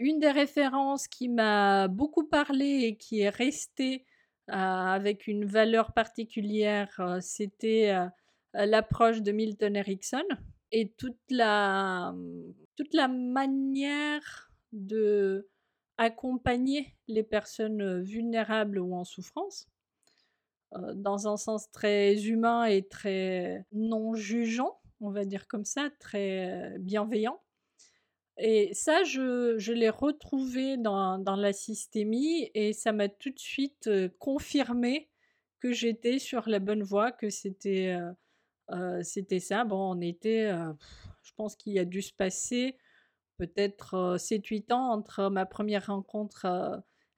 Une 0.00 0.18
des 0.18 0.30
références 0.30 1.08
qui 1.08 1.28
m'a 1.28 1.88
beaucoup 1.88 2.24
parlé 2.24 2.84
et 2.84 2.96
qui 2.96 3.20
est 3.20 3.28
restée 3.28 4.06
avec 4.46 5.26
une 5.26 5.44
valeur 5.44 5.92
particulière, 5.92 7.18
c'était 7.20 7.94
l'approche 8.54 9.20
de 9.20 9.32
Milton 9.32 9.76
Erickson 9.76 10.24
et 10.72 10.90
toute 10.90 11.20
la, 11.30 12.12
mmh, 12.12 12.54
toute 12.76 12.94
la 12.94 13.08
manière 13.08 14.50
de 14.72 15.48
accompagner 15.98 16.96
les 17.06 17.22
personnes 17.22 18.02
vulnérables 18.02 18.78
ou 18.78 18.94
en 18.94 19.04
souffrance 19.04 19.68
dans 20.94 21.28
un 21.28 21.36
sens 21.36 21.70
très 21.70 22.26
humain 22.26 22.64
et 22.64 22.82
très 22.82 23.64
non 23.72 24.14
jugeant, 24.14 24.80
on 25.00 25.10
va 25.10 25.24
dire 25.24 25.46
comme 25.46 25.64
ça, 25.64 25.90
très 25.98 26.74
bienveillant. 26.78 27.40
Et 28.38 28.72
ça, 28.72 29.04
je, 29.04 29.56
je 29.58 29.72
l'ai 29.72 29.90
retrouvé 29.90 30.78
dans, 30.78 31.18
dans, 31.18 31.36
la 31.36 31.52
systémie 31.52 32.50
et 32.54 32.72
ça 32.72 32.92
m'a 32.92 33.08
tout 33.08 33.30
de 33.30 33.38
suite 33.38 33.90
confirmé 34.18 35.10
que 35.60 35.72
j'étais 35.72 36.18
sur 36.18 36.48
la 36.48 36.58
bonne 36.58 36.82
voie, 36.82 37.12
que 37.12 37.28
c'était 37.28 37.94
c'était 39.02 39.40
ça. 39.40 39.64
Bon, 39.64 39.96
on 39.96 40.00
était, 40.00 40.50
je 41.22 41.32
pense 41.36 41.56
qu'il 41.56 41.78
a 41.78 41.84
dû 41.84 42.02
se 42.02 42.12
passer 42.12 42.76
peut-être 43.38 44.16
7-8 44.18 44.72
ans 44.72 44.92
entre 44.92 45.28
ma 45.28 45.46
première 45.46 45.86
rencontre 45.86 46.46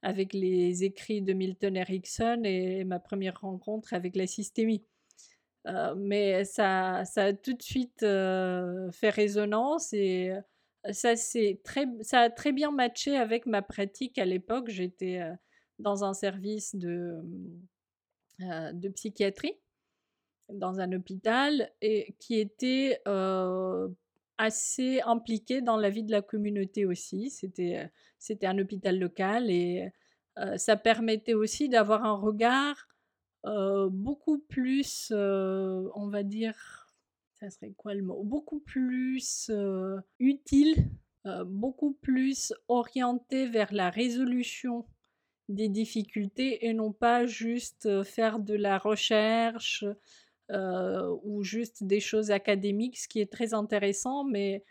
avec 0.02 0.32
les 0.32 0.84
écrits 0.84 1.22
de 1.22 1.32
Milton 1.32 1.76
Erickson 1.76 2.42
et 2.44 2.84
ma 2.84 2.98
première 2.98 3.40
rencontre 3.40 3.94
avec 3.94 4.16
la 4.16 4.26
systémie. 4.26 4.84
mais 5.96 6.44
ça, 6.44 7.04
ça 7.04 7.24
a 7.24 7.32
tout 7.32 7.54
de 7.54 7.62
suite 7.62 8.00
fait 8.00 9.10
résonance 9.10 9.92
et 9.92 10.32
ça, 10.92 11.14
très, 11.62 11.86
ça 12.02 12.20
a 12.20 12.30
très 12.30 12.52
bien 12.52 12.70
matché 12.70 13.16
avec 13.16 13.46
ma 13.46 13.62
pratique 13.62 14.18
à 14.18 14.24
l'époque. 14.24 14.68
J'étais 14.68 15.20
dans 15.78 16.04
un 16.04 16.14
service 16.14 16.74
de, 16.74 17.20
de 18.38 18.88
psychiatrie 18.90 19.58
dans 20.48 20.80
un 20.80 20.92
hôpital 20.92 21.70
et 21.80 22.14
qui 22.18 22.38
était 22.38 23.00
assez 24.36 25.00
impliqué 25.02 25.60
dans 25.60 25.76
la 25.76 25.90
vie 25.90 26.02
de 26.02 26.10
la 26.10 26.22
communauté 26.22 26.84
aussi. 26.86 27.30
C'était, 27.30 27.90
un 28.42 28.58
hôpital 28.58 28.98
local 28.98 29.50
et 29.50 29.92
ça 30.56 30.76
permettait 30.76 31.34
aussi 31.34 31.68
d'avoir 31.68 32.04
un 32.04 32.16
regard 32.16 32.88
beaucoup 33.90 34.38
plus, 34.38 35.12
on 35.12 36.08
va 36.08 36.22
dire, 36.22 36.88
ça 37.34 37.50
serait 37.50 37.72
quoi 37.76 37.94
le 37.94 38.02
mot? 38.02 38.22
Beaucoup 38.22 38.60
plus 38.60 39.50
utile, 40.18 40.90
beaucoup 41.46 41.92
plus 41.92 42.52
orienté 42.68 43.46
vers 43.46 43.72
la 43.72 43.90
résolution 43.90 44.86
des 45.48 45.68
difficultés 45.68 46.66
et 46.66 46.72
non 46.72 46.92
pas 46.92 47.26
juste 47.26 48.02
faire 48.04 48.38
de 48.38 48.54
la 48.54 48.78
recherche 48.78 49.84
ou 50.50 51.42
juste 51.42 51.84
des 51.84 52.00
choses 52.00 52.30
académiques, 52.30 52.98
ce 52.98 53.08
qui 53.08 53.20
est 53.20 53.30
très 53.30 53.54
intéressant, 53.54 54.24
mais 54.24 54.64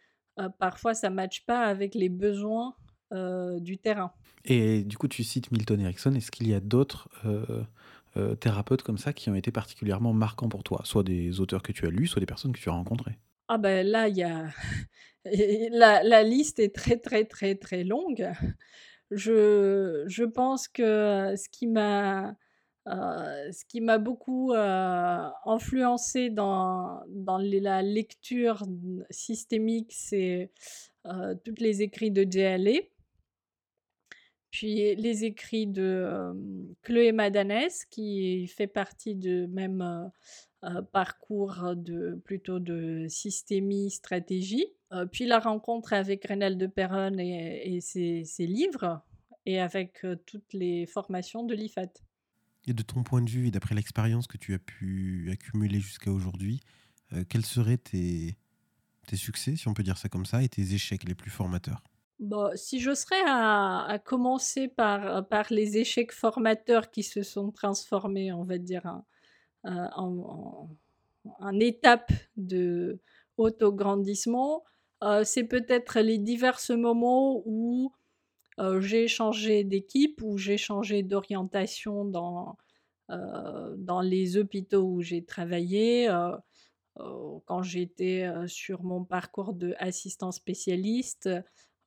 parfois 0.60 0.94
ça 0.94 1.10
ne 1.10 1.16
matche 1.16 1.46
pas 1.46 1.64
avec 1.64 1.96
les 1.96 2.10
besoins 2.10 2.76
du 3.12 3.78
terrain. 3.78 4.12
Et 4.46 4.84
du 4.84 4.98
coup, 4.98 5.08
tu 5.08 5.24
cites 5.24 5.52
Milton 5.52 5.80
Erickson. 5.80 6.14
Est-ce 6.16 6.32
qu'il 6.32 6.48
y 6.48 6.54
a 6.54 6.60
d'autres 6.60 7.10
thérapeutes 8.40 8.84
comme 8.84 8.98
ça 8.98 9.14
qui 9.14 9.30
ont 9.30 9.36
été 9.36 9.52
particulièrement 9.52 10.14
marquants 10.14 10.50
pour 10.50 10.64
toi? 10.64 10.82
Soit 10.84 11.04
des 11.04 11.40
auteurs 11.40 11.64
que 11.64 11.72
tu 11.72 11.86
as 11.86 11.90
lus, 11.90 12.08
soit 12.08 12.20
des 12.20 12.26
personnes 12.26 12.54
que 12.54 12.60
tu 12.60 12.70
as 12.70 12.74
rencontrées 12.74 13.18
Ah 13.48 13.58
ben 13.58 13.86
là, 13.86 14.08
il 14.08 14.18
y 14.18 14.24
a... 14.24 14.48
la, 15.72 16.04
la, 16.04 16.24
liste 16.24 16.60
est 16.60 16.76
très 16.76 16.98
très 16.98 17.26
très 17.26 17.56
très 17.56 17.84
longue. 17.84 18.30
Je, 19.12 20.04
je 20.08 20.24
pense 20.24 20.68
que 20.68 21.36
ce 21.38 21.48
qui 21.50 21.68
m'a 21.68 22.36
ce 22.86 23.66
qui 23.66 23.82
m'a 23.82 23.98
beaucoup 23.98 24.54
influencé 24.54 26.30
dans, 26.30 27.02
dans 27.08 27.38
la 27.38 27.82
lecture 27.82 28.64
systémique, 29.10 29.92
c'est 29.94 30.52
tous 31.44 31.56
les 31.60 31.82
écrits 31.82 32.12
de 32.12 32.24
JLA, 32.30 32.82
puis 34.52 34.96
les 34.96 35.26
écrits 35.26 35.66
de 35.66 36.34
Chloé 36.84 37.12
Madanès, 37.12 37.86
qui 37.86 38.48
fait 38.48 38.68
partie 38.68 39.16
du 39.16 39.48
même 39.48 40.12
parcours 40.92 41.76
de 41.76 42.16
plutôt 42.24 42.60
de 42.60 43.08
systémie, 43.08 43.92
stratégie. 43.92 44.68
puis 45.12 45.26
la 45.26 45.40
rencontre 45.40 45.94
avec 45.94 46.26
Renal 46.28 46.58
de 46.58 46.68
Perron 46.68 47.18
et, 47.18 47.62
et 47.66 47.82
ses, 47.82 48.24
ses, 48.26 48.46
livres, 48.46 49.02
et 49.46 49.60
avec 49.60 50.06
toutes 50.26 50.54
les 50.54 50.86
formations 50.86 51.44
de 51.44 51.54
l'IFAT. 51.54 51.94
Et 52.66 52.74
de 52.74 52.82
ton 52.82 53.04
point 53.04 53.22
de 53.22 53.30
vue 53.30 53.48
et 53.48 53.52
d'après 53.52 53.76
l'expérience 53.76 54.28
que 54.28 54.38
tu 54.38 54.54
as 54.54 54.60
pu 54.60 55.30
accumuler 55.32 55.80
jusqu'à 55.80 56.12
aujourd'hui, 56.12 56.62
euh, 57.12 57.24
quels 57.28 57.46
seraient 57.46 57.78
tes, 57.78 58.38
succès, 59.14 59.56
si 59.56 59.68
on 59.68 59.74
peut 59.74 59.84
dire 59.84 59.98
ça 59.98 60.10
comme 60.10 60.26
ça, 60.26 60.42
et 60.44 60.50
tes 60.50 60.74
échecs 60.74 61.04
les 61.04 61.16
plus 61.16 61.30
formateurs? 61.30 61.84
Bon, 62.20 62.52
Si 62.56 62.80
je 62.80 62.96
serais 62.96 63.22
à, 63.28 64.00
commencer 64.04 64.70
par, 64.70 65.26
les 65.50 65.78
échecs 65.78 66.14
formateurs 66.14 66.90
qui 66.90 67.04
se 67.04 67.22
sont 67.22 67.52
transformés, 67.52 68.32
on 68.32 68.44
va 68.44 68.58
dire, 68.58 69.02
en, 69.66 70.70
en, 71.40 71.60
étape 71.60 72.12
de 72.38 73.00
autograndissement, 73.38 74.64
euh, 75.04 75.24
c'est 75.26 75.44
peut-être 75.44 76.00
les 76.00 76.18
divers 76.18 76.60
moments 76.78 77.42
où 77.46 77.92
j'ai 78.80 79.08
changé 79.08 79.64
d'équipe 79.64 80.22
ou 80.24 80.38
j'ai 80.38 80.58
changé 80.58 81.04
d'orientation 81.04 82.06
dans, 82.06 82.58
dans 83.10 84.02
les 84.02 84.38
hôpitaux 84.38 84.84
où 84.84 85.02
j'ai 85.02 85.24
travaillé. 85.24 86.08
quand 86.96 87.64
j'étais 87.64 88.30
sur 88.48 88.84
mon 88.84 89.04
parcours 89.04 89.54
d'assistant 89.54 90.32
spécialiste, 90.32 91.30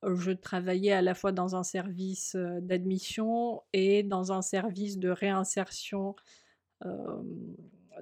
je 0.03 0.31
travaillais 0.31 0.91
à 0.91 1.01
la 1.01 1.15
fois 1.15 1.31
dans 1.31 1.55
un 1.55 1.63
service 1.63 2.35
d'admission 2.35 3.63
et 3.73 4.03
dans 4.03 4.31
un 4.31 4.41
service 4.41 4.97
de 4.97 5.09
réinsertion 5.09 6.15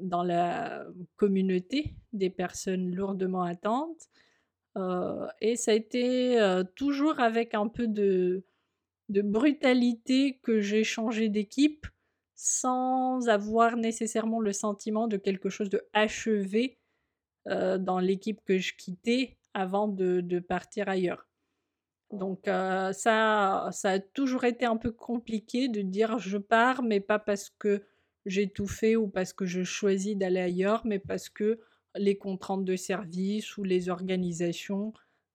dans 0.02 0.24
la 0.24 0.86
communauté 1.16 1.96
des 2.14 2.30
personnes 2.30 2.94
lourdement 2.94 3.44
atteintes. 3.44 4.10
et 5.40 5.56
ça 5.56 5.72
a 5.72 5.74
été 5.74 6.64
toujours 6.76 7.20
avec 7.20 7.54
un 7.54 7.68
peu 7.68 7.88
de, 7.88 8.44
de 9.10 9.22
brutalité 9.22 10.40
que 10.42 10.62
j'ai 10.62 10.84
changé 10.84 11.30
d'équipe 11.30 11.86
sans 12.36 13.30
avoir 13.30 13.78
nécessairement 13.78 14.42
le 14.42 14.52
sentiment 14.52 15.08
de 15.08 15.18
quelque 15.18 15.50
chose 15.50 15.70
de 15.70 15.82
achevé 15.94 16.78
euh, 17.48 17.78
dans 17.78 18.00
l'équipe 18.00 18.42
que 18.46 18.58
je 18.58 18.74
quittais 18.76 19.38
avant 19.54 19.88
de, 19.88 20.40
partir 20.40 20.90
ailleurs. 20.90 21.28
Donc 22.12 22.48
euh, 22.48 22.92
ça, 22.92 23.70
a 23.84 24.00
toujours 24.00 24.44
été 24.44 24.66
un 24.66 24.78
peu 24.78 24.92
compliqué 24.92 25.70
de 25.70 25.82
dire 25.82 26.20
je 26.20 26.38
pars, 26.38 26.84
mais 26.84 27.00
pas 27.00 27.20
parce 27.20 27.50
que 27.50 27.84
j'ai 28.26 28.50
tout 28.50 28.68
fait 28.68 28.96
ou 28.96 29.08
parce 29.08 29.32
que 29.32 29.46
je 29.46 29.64
choisis 29.64 30.18
d'aller 30.18 30.42
ailleurs, 30.42 30.82
mais 30.86 31.00
parce 31.00 31.30
que 31.30 31.60
les 31.96 32.18
contraintes 32.18 32.66
de 32.66 32.76
service 32.76 33.58
ou 33.58 33.64
les 33.64 33.90
organisations 33.90 34.94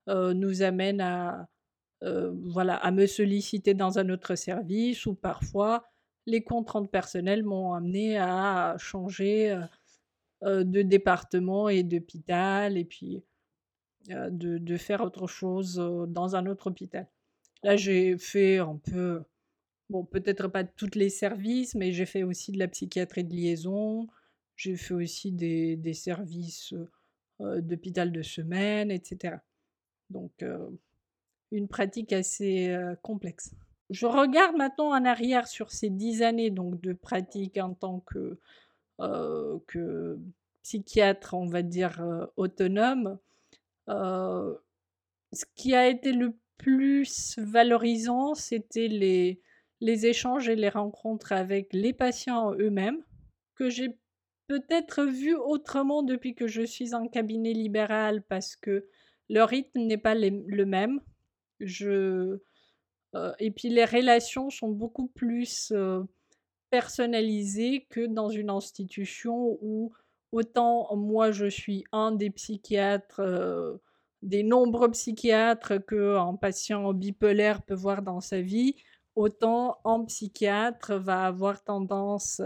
euh, 0.09 0.35
nous 0.35 0.63
amènent 0.63 1.01
à, 1.01 1.49
euh, 2.03 2.33
voilà, 2.45 2.77
à 2.77 2.91
me 2.93 3.07
solliciter 3.07 3.75
dans 3.75 3.99
un 3.99 4.09
autre 4.09 4.35
service 4.35 5.05
ou 5.05 5.15
parfois 5.15 5.85
les 6.27 6.43
contraintes 6.43 6.91
personnelles 6.91 7.43
m'ont 7.43 7.75
amené 7.75 8.17
à 8.17 8.75
changer 8.79 9.51
euh, 9.51 9.61
euh, 10.45 10.65
de 10.65 10.81
département 10.81 11.69
et 11.69 11.83
d'hôpital 11.83 12.79
et 12.79 12.85
puis 12.85 13.23
de, 14.09 14.57
de, 14.57 14.77
faire 14.79 15.03
autre 15.03 15.27
chose 15.27 15.77
dans 16.09 16.35
un 16.35 16.47
autre 16.47 16.69
hôpital. 16.69 17.07
Là, 17.63 17.77
j'ai 17.77 18.17
fait 18.17 18.57
un 18.57 18.77
peu, 18.77 19.23
bon, 19.91 20.05
peut-être 20.07 20.49
pas 20.49 20.65
tous 20.65 20.95
les 20.95 21.11
services, 21.11 21.75
mais 21.75 21.93
j'ai 21.93 22.07
fait 22.07 22.23
aussi 22.23 22.51
de 22.53 22.59
la 22.59 22.69
psychiatrie 22.69 23.25
de 23.25 23.35
liaison, 23.35 24.09
j'ai 24.57 24.77
fait 24.77 24.95
aussi 24.95 25.33
des, 25.33 25.77
des 25.77 25.93
services 25.93 26.73
d'hôpital 27.41 28.11
de 28.11 28.23
semaine, 28.23 28.91
etc. 28.91 29.37
Donc, 30.09 30.43
une 31.53 31.69
pratique 31.69 32.13
assez 32.13 32.77
complexe. 33.03 33.53
Je 33.91 34.07
regarde 34.07 34.57
maintenant 34.57 34.91
en 34.91 35.05
arrière 35.05 35.49
sur 35.49 35.73
ces 35.73 35.91
dix 35.91 36.23
années 36.23 36.51
donc 36.51 36.81
de 36.81 36.93
pratique 36.93 37.59
en 37.59 37.75
tant 37.75 38.01
que, 38.01 38.39
que 39.67 40.19
psychiatre, 40.63 41.35
on 41.35 41.47
va 41.47 41.63
dire, 41.63 42.01
autonome. 42.37 43.19
ce 43.89 45.45
qui 45.57 45.75
a 45.75 45.89
été 45.89 46.13
le 46.13 46.37
plus 46.57 47.39
valorisant, 47.39 48.35
c'était 48.35 48.89
les, 48.89 49.41
les 49.81 50.07
échanges 50.07 50.49
et 50.49 50.57
les 50.57 50.69
rencontres 50.69 51.33
avec 51.33 51.73
les 51.73 51.93
patients 51.93 52.55
eux-mêmes, 52.55 53.03
que 53.55 53.71
j'ai 53.71 53.97
peut-être 54.47 55.05
vu 55.05 55.35
autrement 55.35 56.03
depuis 56.03 56.35
que 56.35 56.47
je 56.47 56.63
suis 56.63 56.95
en 56.95 57.09
cabinet 57.09 57.53
libéral 57.53 58.23
parce 58.23 58.57
que 58.57 58.87
le 59.29 59.43
rythme 59.43 59.81
n'est 59.81 59.97
pas 59.97 60.15
le 60.15 60.65
même. 60.65 61.01
Je, 61.61 62.39
et 63.39 63.51
puis 63.51 63.69
les 63.69 63.85
relations 63.85 64.51
sont 64.51 64.71
beaucoup 64.71 65.09
plus 65.09 65.73
personnalisées 66.71 67.87
que 67.91 68.07
dans 68.07 68.29
une 68.29 68.51
institution 68.51 69.59
où 69.61 69.93
autant 70.33 70.95
moi 70.97 71.33
je 71.33 71.47
suis 71.47 71.85
un 71.93 72.13
des 72.13 72.31
psychiatres, 72.31 73.21
des 74.23 74.43
nombreux 74.43 74.91
psychiatres 74.93 75.79
qu'un 75.79 76.37
patient 76.37 76.93
bipolaire 76.93 77.63
peut 77.63 77.75
voir 77.75 78.03
dans 78.03 78.21
sa 78.21 78.41
vie, 78.41 78.77
autant 79.17 79.79
un 79.85 80.05
psychiatre 80.05 80.95
va 80.95 81.27
avoir 81.27 81.65
tendance 81.65 82.41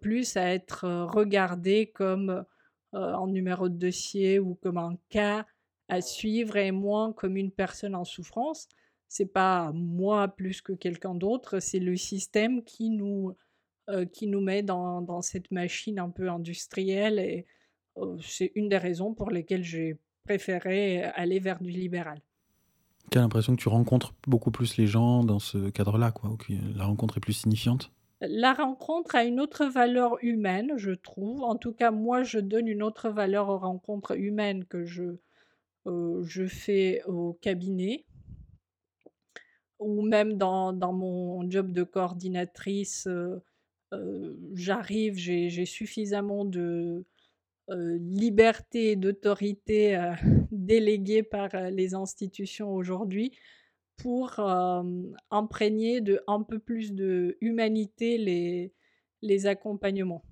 plus 0.00 0.36
à 0.36 0.52
être 0.54 0.86
regardé 1.12 1.90
comme 1.90 2.44
un 2.92 3.26
numéro 3.26 3.68
de 3.68 3.76
dossier 3.76 4.38
ou 4.38 4.54
comme 4.56 4.78
un 4.78 4.96
cas 5.08 5.46
à 5.92 6.00
suivre 6.00 6.56
et 6.56 6.72
moins 6.72 7.12
comme 7.12 7.36
une 7.36 7.50
personne 7.50 7.94
en 7.94 8.04
souffrance. 8.04 8.66
C'est 9.08 9.30
pas 9.30 9.70
moi 9.74 10.26
plus 10.28 10.62
que 10.62 10.72
quelqu'un 10.72 11.14
d'autre, 11.14 11.60
c'est 11.60 11.80
le 11.80 11.96
système 11.96 12.64
qui 12.64 12.88
nous, 12.88 13.34
euh, 13.90 14.06
qui 14.06 14.26
nous 14.26 14.40
met 14.40 14.62
dans, 14.62 15.02
dans, 15.02 15.20
cette 15.20 15.50
machine 15.50 15.98
un 15.98 16.08
peu 16.08 16.30
industrielle 16.30 17.18
et 17.18 17.44
euh, 17.98 18.16
c'est 18.22 18.52
une 18.54 18.70
des 18.70 18.78
raisons 18.78 19.12
pour 19.12 19.30
lesquelles 19.30 19.64
j'ai 19.64 19.98
préféré 20.24 21.02
aller 21.04 21.40
vers 21.40 21.60
du 21.60 21.70
libéral. 21.70 22.22
Tu 23.10 23.18
as 23.18 23.20
l'impression 23.20 23.54
que 23.54 23.60
tu 23.60 23.68
rencontres 23.68 24.14
beaucoup 24.26 24.50
plus 24.50 24.78
les 24.78 24.86
gens 24.86 25.24
dans 25.24 25.40
ce 25.40 25.68
cadre-là, 25.68 26.10
quoi, 26.10 26.30
ou 26.30 26.36
que 26.38 26.54
la 26.74 26.86
rencontre 26.86 27.18
est 27.18 27.20
plus 27.20 27.34
signifiante? 27.34 27.92
La 28.22 28.54
rencontre 28.54 29.14
a 29.14 29.24
une 29.24 29.40
autre 29.40 29.66
valeur 29.66 30.16
humaine, 30.22 30.72
je 30.76 30.92
trouve. 30.92 31.42
En 31.42 31.56
tout 31.56 31.72
cas, 31.72 31.90
moi, 31.90 32.22
je 32.22 32.38
donne 32.38 32.68
une 32.68 32.82
autre 32.82 33.10
valeur 33.10 33.50
aux 33.50 33.58
rencontres 33.58 34.16
humaines 34.16 34.64
que 34.64 34.86
je, 34.86 35.18
je 35.86 36.46
fais 36.46 37.02
au 37.06 37.34
cabinet 37.34 38.06
ou 39.78 40.02
même 40.02 40.34
dans, 40.34 40.72
mon 40.92 41.48
job 41.50 41.72
de 41.72 41.82
coordinatrice, 41.82 43.08
j'arrive, 44.54 45.16
j'ai 45.16 45.66
suffisamment 45.66 46.44
de, 46.44 47.04
liberté 47.68 48.92
et 48.92 48.96
d'autorité 48.96 50.12
déléguées 50.50 51.22
par 51.22 51.48
les 51.70 51.94
institutions 51.94 52.74
aujourd'hui 52.74 53.32
pour 53.96 54.40
imprégner 55.30 56.00
de 56.00 56.22
un 56.26 56.42
peu 56.42 56.58
plus 56.58 56.92
de 56.92 57.36
humanité 57.40 58.18
les, 59.22 59.46
accompagnements. 59.46 60.24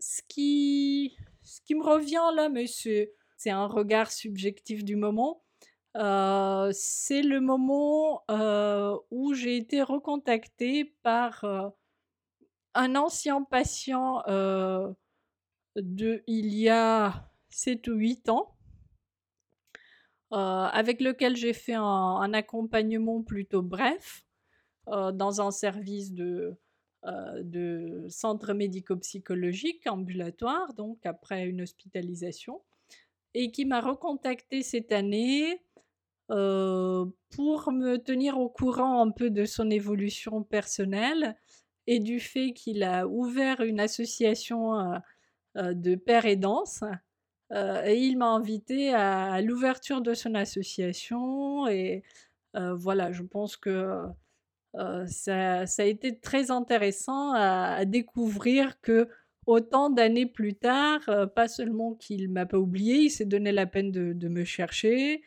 Ce 0.00 0.22
qui, 0.28 1.16
ce 1.42 1.60
qui 1.62 1.74
me 1.74 1.82
revient 1.82 2.34
là, 2.36 2.48
monsieur, 2.48 3.10
c'est 3.10 3.17
un 3.46 3.66
regard 3.66 4.10
subjectif 4.10 4.84
du 4.84 4.96
moment. 4.96 5.42
c'est 5.94 7.22
le 7.22 7.40
moment 7.40 8.24
où 9.10 9.34
j'ai 9.34 9.56
été 9.56 9.82
recontactée 9.82 10.96
par 11.02 11.44
un 12.74 12.96
ancien 12.96 13.42
patient 13.42 14.22
de 15.76 16.22
il 16.26 16.54
y 16.54 16.68
a 16.68 17.30
7 17.50 17.88
ou 17.88 17.94
8 17.94 18.28
ans, 18.28 18.56
avec 20.30 21.00
lequel 21.00 21.36
j'ai 21.36 21.52
fait 21.52 21.74
un, 21.74 22.32
accompagnement 22.34 23.22
plutôt 23.22 23.62
bref 23.62 24.24
dans 24.86 25.40
un 25.40 25.50
service 25.50 26.12
de 26.12 26.56
centre 28.08 28.52
médico-psychologique 28.52 29.86
ambulatoire, 29.86 30.74
donc 30.74 31.04
après 31.06 31.46
une 31.46 31.62
hospitalisation 31.62 32.62
et 33.38 33.52
qui 33.52 33.66
m'a 33.66 33.80
recontacté 33.80 34.64
cette 34.64 34.90
année 34.90 35.62
pour 36.26 37.72
me 37.72 37.96
tenir 37.96 38.36
au 38.36 38.48
courant 38.48 39.00
un 39.00 39.12
peu 39.12 39.30
de 39.30 39.44
son 39.44 39.70
évolution 39.70 40.42
personnelle 40.42 41.36
et 41.86 42.00
du 42.00 42.18
fait 42.18 42.52
qu'il 42.52 42.82
a 42.82 43.06
ouvert 43.06 43.60
une 43.60 43.78
association 43.78 45.00
de 45.54 45.94
pères 45.94 46.26
et 46.26 46.34
danse. 46.34 46.82
et 47.52 47.96
il 47.96 48.18
m'a 48.18 48.30
invité 48.30 48.92
à, 48.92 49.40
l'ouverture 49.40 50.00
de 50.00 50.14
son 50.14 50.34
association 50.34 51.68
et 51.68 52.02
voilà, 52.54 53.12
je 53.12 53.22
pense 53.22 53.56
que 53.56 54.02
ça, 55.06 55.60
a 55.62 55.84
été 55.84 56.18
très 56.18 56.50
intéressant 56.50 57.34
à 57.34 57.84
découvrir 57.84 58.80
que 58.80 59.08
autant 59.48 59.88
d'années 59.88 60.26
plus 60.26 60.54
tard, 60.54 61.00
euh, 61.08 61.26
pas 61.26 61.48
seulement 61.48 61.94
qu'il 61.94 62.28
m'a 62.30 62.44
pas 62.44 62.58
oublié, 62.58 62.96
il 63.04 63.10
s'est 63.10 63.24
donné 63.24 63.50
la 63.50 63.66
peine 63.66 63.90
de, 63.90 64.28
me 64.28 64.44
chercher 64.44 65.22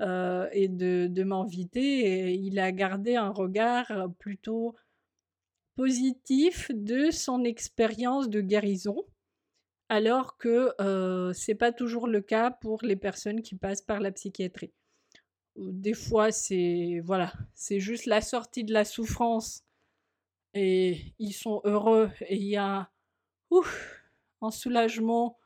euh, 0.00 0.48
et 0.52 0.68
de, 0.68 1.24
m'inviter, 1.24 2.34
il 2.34 2.60
a 2.60 2.70
gardé 2.70 3.16
un 3.16 3.30
regard 3.30 4.08
plutôt 4.20 4.76
positif 5.74 6.70
de 6.72 7.10
son 7.10 7.42
expérience 7.42 8.28
de 8.28 8.40
guérison, 8.40 9.04
alors 9.88 10.38
que 10.38 10.72
euh, 10.80 11.32
c'est 11.32 11.56
pas 11.56 11.72
toujours 11.72 12.06
le 12.06 12.20
cas 12.20 12.52
pour 12.52 12.84
les 12.84 12.96
personnes 12.96 13.42
qui 13.42 13.56
passent 13.56 13.82
par 13.82 13.98
la 13.98 14.12
psychiatrie. 14.12 14.72
Des 15.56 15.94
fois, 15.94 16.30
c'est 16.30 17.00
voilà, 17.04 17.32
c'est 17.54 17.80
juste 17.80 18.06
la 18.06 18.20
sortie 18.20 18.62
de 18.62 18.72
la 18.72 18.84
souffrance 18.84 19.64
et 20.54 21.12
ils 21.18 21.32
sont 21.32 21.60
heureux 21.64 22.10
et 22.20 22.36
il 22.36 22.46
y 22.46 22.56
a 22.56 22.88
ouf, 23.50 24.02
un 24.42 24.50
soulagement 24.50 25.38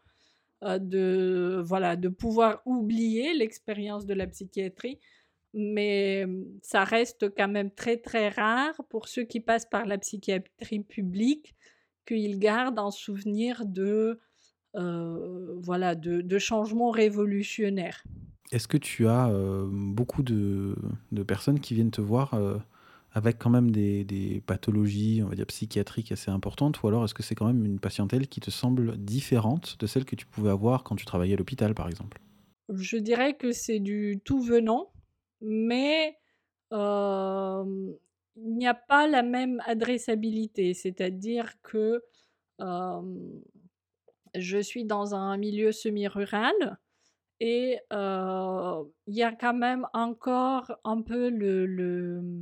euh, 0.64 0.78
de, 0.78 1.60
voilà, 1.64 1.96
de 1.96 2.08
pouvoir 2.08 2.62
oublier 2.66 3.34
l'expérience 3.34 4.06
de 4.06 4.14
la 4.14 4.26
psychiatrie. 4.26 5.00
Mais 5.54 6.24
mmh, 6.26 6.44
ça 6.62 6.84
reste 6.84 7.34
quand 7.36 7.48
même 7.48 7.70
très 7.70 7.96
très 7.96 8.28
rare 8.28 8.80
pour 8.88 9.08
ceux 9.08 9.24
qui 9.24 9.40
passent 9.40 9.68
par 9.68 9.86
la 9.86 9.98
psychiatrie 9.98 10.80
publique 10.80 11.54
qu'ils 12.06 12.38
gardent 12.38 12.78
un 12.78 12.90
souvenir 12.90 13.64
de, 13.66 14.20
euh, 14.76 15.56
voilà, 15.60 15.94
de, 15.94 16.38
changements 16.38 16.90
révolutionnaires. 16.90 18.04
Est-ce 18.50 18.68
que 18.68 18.76
tu 18.76 19.08
as 19.08 19.28
euh, 19.30 19.68
beaucoup 19.70 20.22
de, 20.22 20.76
personnes 21.26 21.60
qui 21.60 21.74
viennent 21.74 21.90
te 21.90 22.00
voir 22.00 22.34
avec 23.14 23.38
quand 23.38 23.51
même 23.51 23.70
des, 23.70 24.42
pathologies, 24.46 25.22
on 25.25 25.29
va 25.29 25.35
dire, 25.35 25.46
psychiatriques 25.46 26.12
assez 26.12 26.31
importantes, 26.31 26.83
ou 26.83 26.88
alors 26.88 27.05
est-ce 27.05 27.14
que 27.14 27.22
c'est 27.22 27.35
quand 27.35 27.46
même 27.46 27.64
une 27.64 27.79
patientèle 27.79 28.27
qui 28.29 28.40
te 28.40 28.51
semble 28.51 28.96
différente 28.96 29.77
de 29.79 29.87
celle 29.87 30.05
que 30.05 30.16
tu 30.16 30.27
pouvais 30.27 30.51
avoir 30.51 30.83
quand 30.83 30.96
tu 30.96 31.05
travaillais 31.05 31.35
à 31.35 31.37
l'hôpital, 31.37 31.75
par 31.75 31.88
exemple? 31.88 32.18
Je 32.70 32.96
dirais 32.96 33.35
que 33.35 33.53
c'est 33.53 33.81
du 33.81 34.20
tout 34.25 34.40
venant, 34.40 34.92
mais 35.40 36.16
il 36.70 37.96
n'y 38.37 38.66
a 38.66 38.75
pas 38.75 39.07
la 39.07 39.22
même 39.22 39.62
adressabilité, 39.66 40.72
c'est-à-dire 40.72 41.53
que 41.62 42.03
je 44.35 44.59
suis 44.59 44.85
dans 44.85 45.14
un 45.14 45.37
milieu 45.37 45.72
semi-rural, 45.72 46.79
et 47.40 47.79
il 47.90 49.14
y 49.14 49.22
a 49.22 49.33
quand 49.33 49.55
même 49.55 49.87
encore 49.92 50.72
un 50.85 51.03
peu 51.03 51.29
le, 51.29 52.33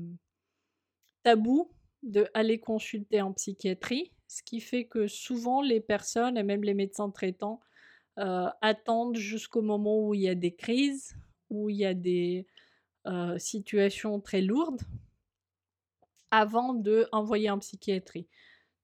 tabou 1.22 1.70
de 2.02 2.28
aller 2.34 2.58
consulter 2.58 3.20
en 3.20 3.32
psychiatrie, 3.32 4.12
ce 4.26 4.42
qui 4.42 4.60
fait 4.60 4.84
que 4.84 5.06
souvent 5.06 5.60
les 5.60 5.80
personnes 5.80 6.36
et 6.36 6.42
même 6.42 6.62
les 6.62 6.74
médecins 6.74 7.10
traitants 7.10 7.60
euh, 8.18 8.48
attendent 8.60 9.16
jusqu'au 9.16 9.62
moment 9.62 10.06
où 10.06 10.14
il 10.14 10.22
y 10.22 10.28
a 10.28 10.34
des 10.34 10.54
crises, 10.54 11.14
où 11.48 11.68
il 11.68 11.76
y 11.76 11.84
a 11.84 11.94
des 11.94 12.46
euh, 13.06 13.38
situations 13.38 14.20
très 14.20 14.40
lourdes, 14.40 14.82
avant 16.30 16.74
de 16.74 17.08
envoyer 17.12 17.50
en 17.50 17.58
psychiatrie. 17.58 18.28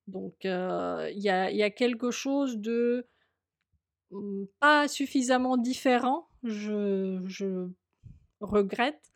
Donc 0.06 0.44
euh, 0.44 1.10
il 1.14 1.22
y, 1.22 1.30
a, 1.30 1.70
quelque 1.70 2.10
chose 2.10 2.58
de 2.58 3.06
hmm, 4.10 4.44
pas 4.60 4.88
suffisamment 4.88 5.56
différent, 5.56 6.28
je 6.42 7.68
regrette, 8.40 9.12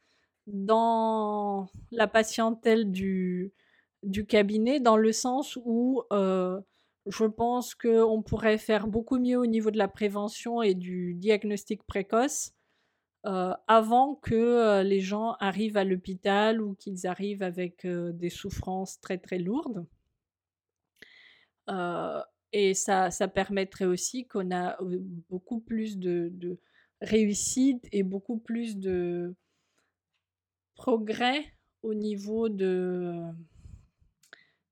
dans 0.52 1.68
la 1.90 2.06
patientèle 2.06 2.90
du, 2.90 3.52
du 4.02 4.26
cabinet, 4.26 4.80
dans 4.80 4.96
le 4.96 5.12
sens 5.12 5.58
où 5.64 6.02
euh, 6.12 6.60
je 7.06 7.24
pense 7.24 7.74
qu'on 7.74 8.22
pourrait 8.22 8.58
faire 8.58 8.86
beaucoup 8.86 9.18
mieux 9.18 9.38
au 9.38 9.46
niveau 9.46 9.70
de 9.70 9.78
la 9.78 9.88
prévention 9.88 10.62
et 10.62 10.74
du 10.74 11.14
diagnostic 11.14 11.82
précoce 11.84 12.52
euh, 13.26 13.52
avant 13.68 14.14
que 14.14 14.34
euh, 14.34 14.82
les 14.82 15.00
gens 15.00 15.32
arrivent 15.40 15.76
à 15.76 15.84
l'hôpital 15.84 16.62
ou 16.62 16.74
qu'ils 16.74 17.06
arrivent 17.06 17.42
avec 17.42 17.86
des 17.86 18.30
souffrances 18.30 19.00
très 19.00 19.18
très 19.18 19.38
lourdes. 19.38 19.86
et 22.52 22.74
ça, 22.74 23.10
ça 23.10 23.28
permettrait 23.28 23.84
aussi 23.84 24.26
qu'on 24.26 24.50
a 24.50 24.76
beaucoup 25.28 25.60
plus 25.60 25.98
de, 25.98 26.30
de 26.32 26.58
réussite 27.00 27.86
et 27.92 28.02
beaucoup 28.02 28.38
plus 28.38 28.76
de, 28.76 29.34
progrès 30.80 31.44
au 31.82 31.92
niveau 31.92 32.48
de, 32.48 33.12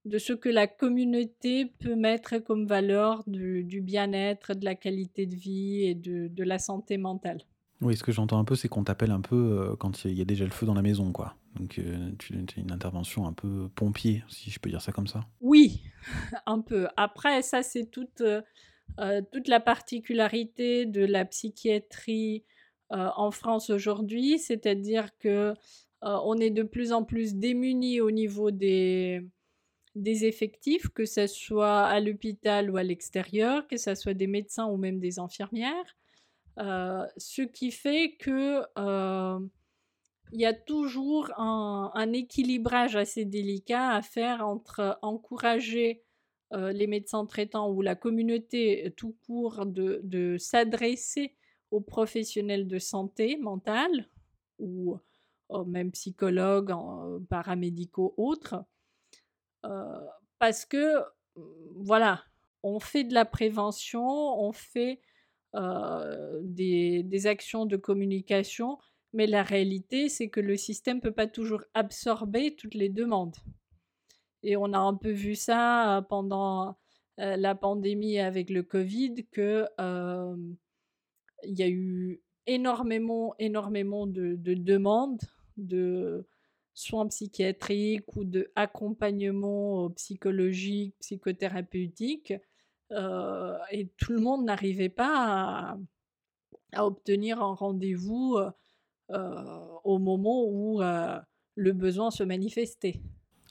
de 0.06 0.16
ce 0.16 0.32
que 0.32 0.48
la 0.48 0.66
communauté 0.66 1.66
peut 1.66 1.96
mettre 1.96 2.38
comme 2.38 2.66
valeur 2.66 3.22
du, 3.26 3.82
bien-être, 3.82 4.54
de 4.54 4.64
la 4.64 4.74
qualité 4.74 5.26
de 5.26 5.34
vie 5.34 5.84
et 5.84 5.94
de, 5.94 6.42
la 6.42 6.58
santé 6.58 6.96
mentale. 6.96 7.42
Oui, 7.82 7.94
ce 7.94 8.02
que 8.02 8.10
j'entends 8.10 8.38
un 8.38 8.44
peu, 8.44 8.54
c'est 8.54 8.68
qu'on 8.68 8.84
t'appelle 8.84 9.10
un 9.10 9.20
peu 9.20 9.36
euh, 9.36 9.76
quand 9.76 10.06
il 10.06 10.14
y 10.14 10.22
a 10.22 10.24
déjà 10.24 10.44
le 10.44 10.50
feu 10.50 10.64
dans 10.64 10.74
la 10.74 10.82
maison, 10.82 11.12
quoi. 11.12 11.36
Donc 11.56 11.78
euh, 11.78 12.10
tu 12.18 12.34
as 12.34 12.60
une 12.60 12.72
intervention 12.72 13.26
un 13.26 13.34
peu 13.34 13.68
pompier, 13.74 14.24
si 14.28 14.50
je 14.50 14.58
peux 14.58 14.70
dire 14.70 14.80
ça 14.80 14.92
comme 14.92 15.06
ça. 15.06 15.20
Oui, 15.42 15.82
un 16.46 16.60
peu. 16.60 16.88
Après, 16.96 17.42
ça, 17.42 17.62
c'est 17.62 17.84
toute, 17.84 18.22
euh, 18.22 19.22
toute 19.30 19.46
la 19.46 19.60
particularité 19.60 20.86
de 20.86 21.04
la 21.04 21.26
psychiatrie 21.26 22.44
en 22.90 23.30
France 23.30 23.68
aujourd'hui, 23.68 24.38
c'est-à-dire 24.38 25.10
que 25.18 25.52
euh, 26.04 26.18
on 26.24 26.36
est 26.38 26.50
de 26.50 26.62
plus 26.62 26.92
en 26.92 27.04
plus 27.04 27.34
démunis 27.34 28.00
au 28.00 28.10
niveau 28.10 28.50
des, 28.50 29.24
effectifs, 29.96 30.88
que 30.90 31.04
ce 31.04 31.26
soit 31.26 31.82
à 31.82 31.98
l'hôpital 31.98 32.70
ou 32.70 32.76
à 32.76 32.84
l'extérieur, 32.84 33.66
que 33.66 33.76
ce 33.76 33.94
soit 33.96 34.14
des 34.14 34.28
médecins 34.28 34.66
ou 34.66 34.76
même 34.76 35.00
des 35.00 35.18
infirmières. 35.18 35.96
Euh, 36.58 37.04
ce 37.16 37.42
qui 37.42 37.72
fait 37.72 38.16
que 38.16 38.62
euh, 38.78 39.40
il 40.32 40.40
y 40.40 40.46
a 40.46 40.54
toujours 40.54 41.32
un, 41.38 42.12
équilibrage 42.12 42.94
assez 42.96 43.24
délicat 43.24 43.90
à 43.90 44.02
faire 44.02 44.46
entre 44.46 44.98
encourager 45.02 46.04
les 46.52 46.86
médecins 46.86 47.26
traitants 47.26 47.70
ou 47.70 47.82
la 47.82 47.94
communauté 47.94 48.94
tout 48.96 49.14
court 49.26 49.66
de, 49.66 50.00
de 50.02 50.38
s'adresser 50.38 51.34
aux 51.70 51.80
professionnels 51.80 52.66
de 52.66 52.78
santé 52.78 53.36
mentale 53.36 54.08
ou 54.58 54.98
même 55.66 55.92
psychologues, 55.92 56.72
paramédicaux, 57.28 58.14
autres, 58.16 58.64
euh, 59.64 60.00
parce 60.38 60.64
que, 60.64 61.00
mmh, 61.36 61.42
voilà, 61.76 62.22
on 62.62 62.80
fait 62.80 63.04
de 63.04 63.14
la 63.14 63.24
prévention, 63.24 64.04
on 64.04 64.52
fait 64.52 65.00
euh, 65.54 66.40
des, 66.42 67.26
actions 67.26 67.66
de 67.66 67.76
communication, 67.76 68.78
mais 69.12 69.26
la 69.26 69.42
réalité, 69.42 70.08
c'est 70.08 70.28
que 70.28 70.40
le 70.40 70.56
système 70.56 70.98
ne 70.98 71.02
peut 71.02 71.12
pas 71.12 71.26
toujours 71.26 71.62
absorber 71.74 72.54
toutes 72.56 72.74
les 72.74 72.88
demandes. 72.88 73.36
Et 74.42 74.56
on 74.56 74.72
a 74.72 74.78
un 74.78 74.94
peu 74.94 75.10
vu 75.10 75.34
ça 75.34 76.06
pendant 76.08 76.78
la 77.16 77.56
pandémie 77.56 78.20
avec 78.20 78.48
le 78.50 78.62
Covid 78.62 79.26
que 79.32 79.66
il 81.44 81.58
y 81.58 81.62
a 81.62 81.68
eu 81.68 82.22
énormément, 82.46 83.34
énormément 83.38 84.06
de 84.06 84.36
demandes 84.54 85.20
de 85.58 86.26
soins 86.74 87.08
psychiatriques 87.08 88.16
ou 88.16 88.24
de 88.24 88.50
accompagnement 88.54 89.90
psychologique, 89.90 90.94
psychothérapeutique, 91.00 92.32
et 92.90 93.88
tout 93.98 94.12
le 94.12 94.20
monde 94.20 94.44
n'arrivait 94.44 94.88
pas 94.88 95.76
à, 96.72 96.86
obtenir 96.86 97.42
un 97.42 97.54
rendez-vous 97.54 98.38
au 99.08 99.98
moment 99.98 100.44
où 100.46 100.80
le 100.80 101.72
besoin 101.72 102.10
se 102.10 102.22
manifestait. 102.22 103.00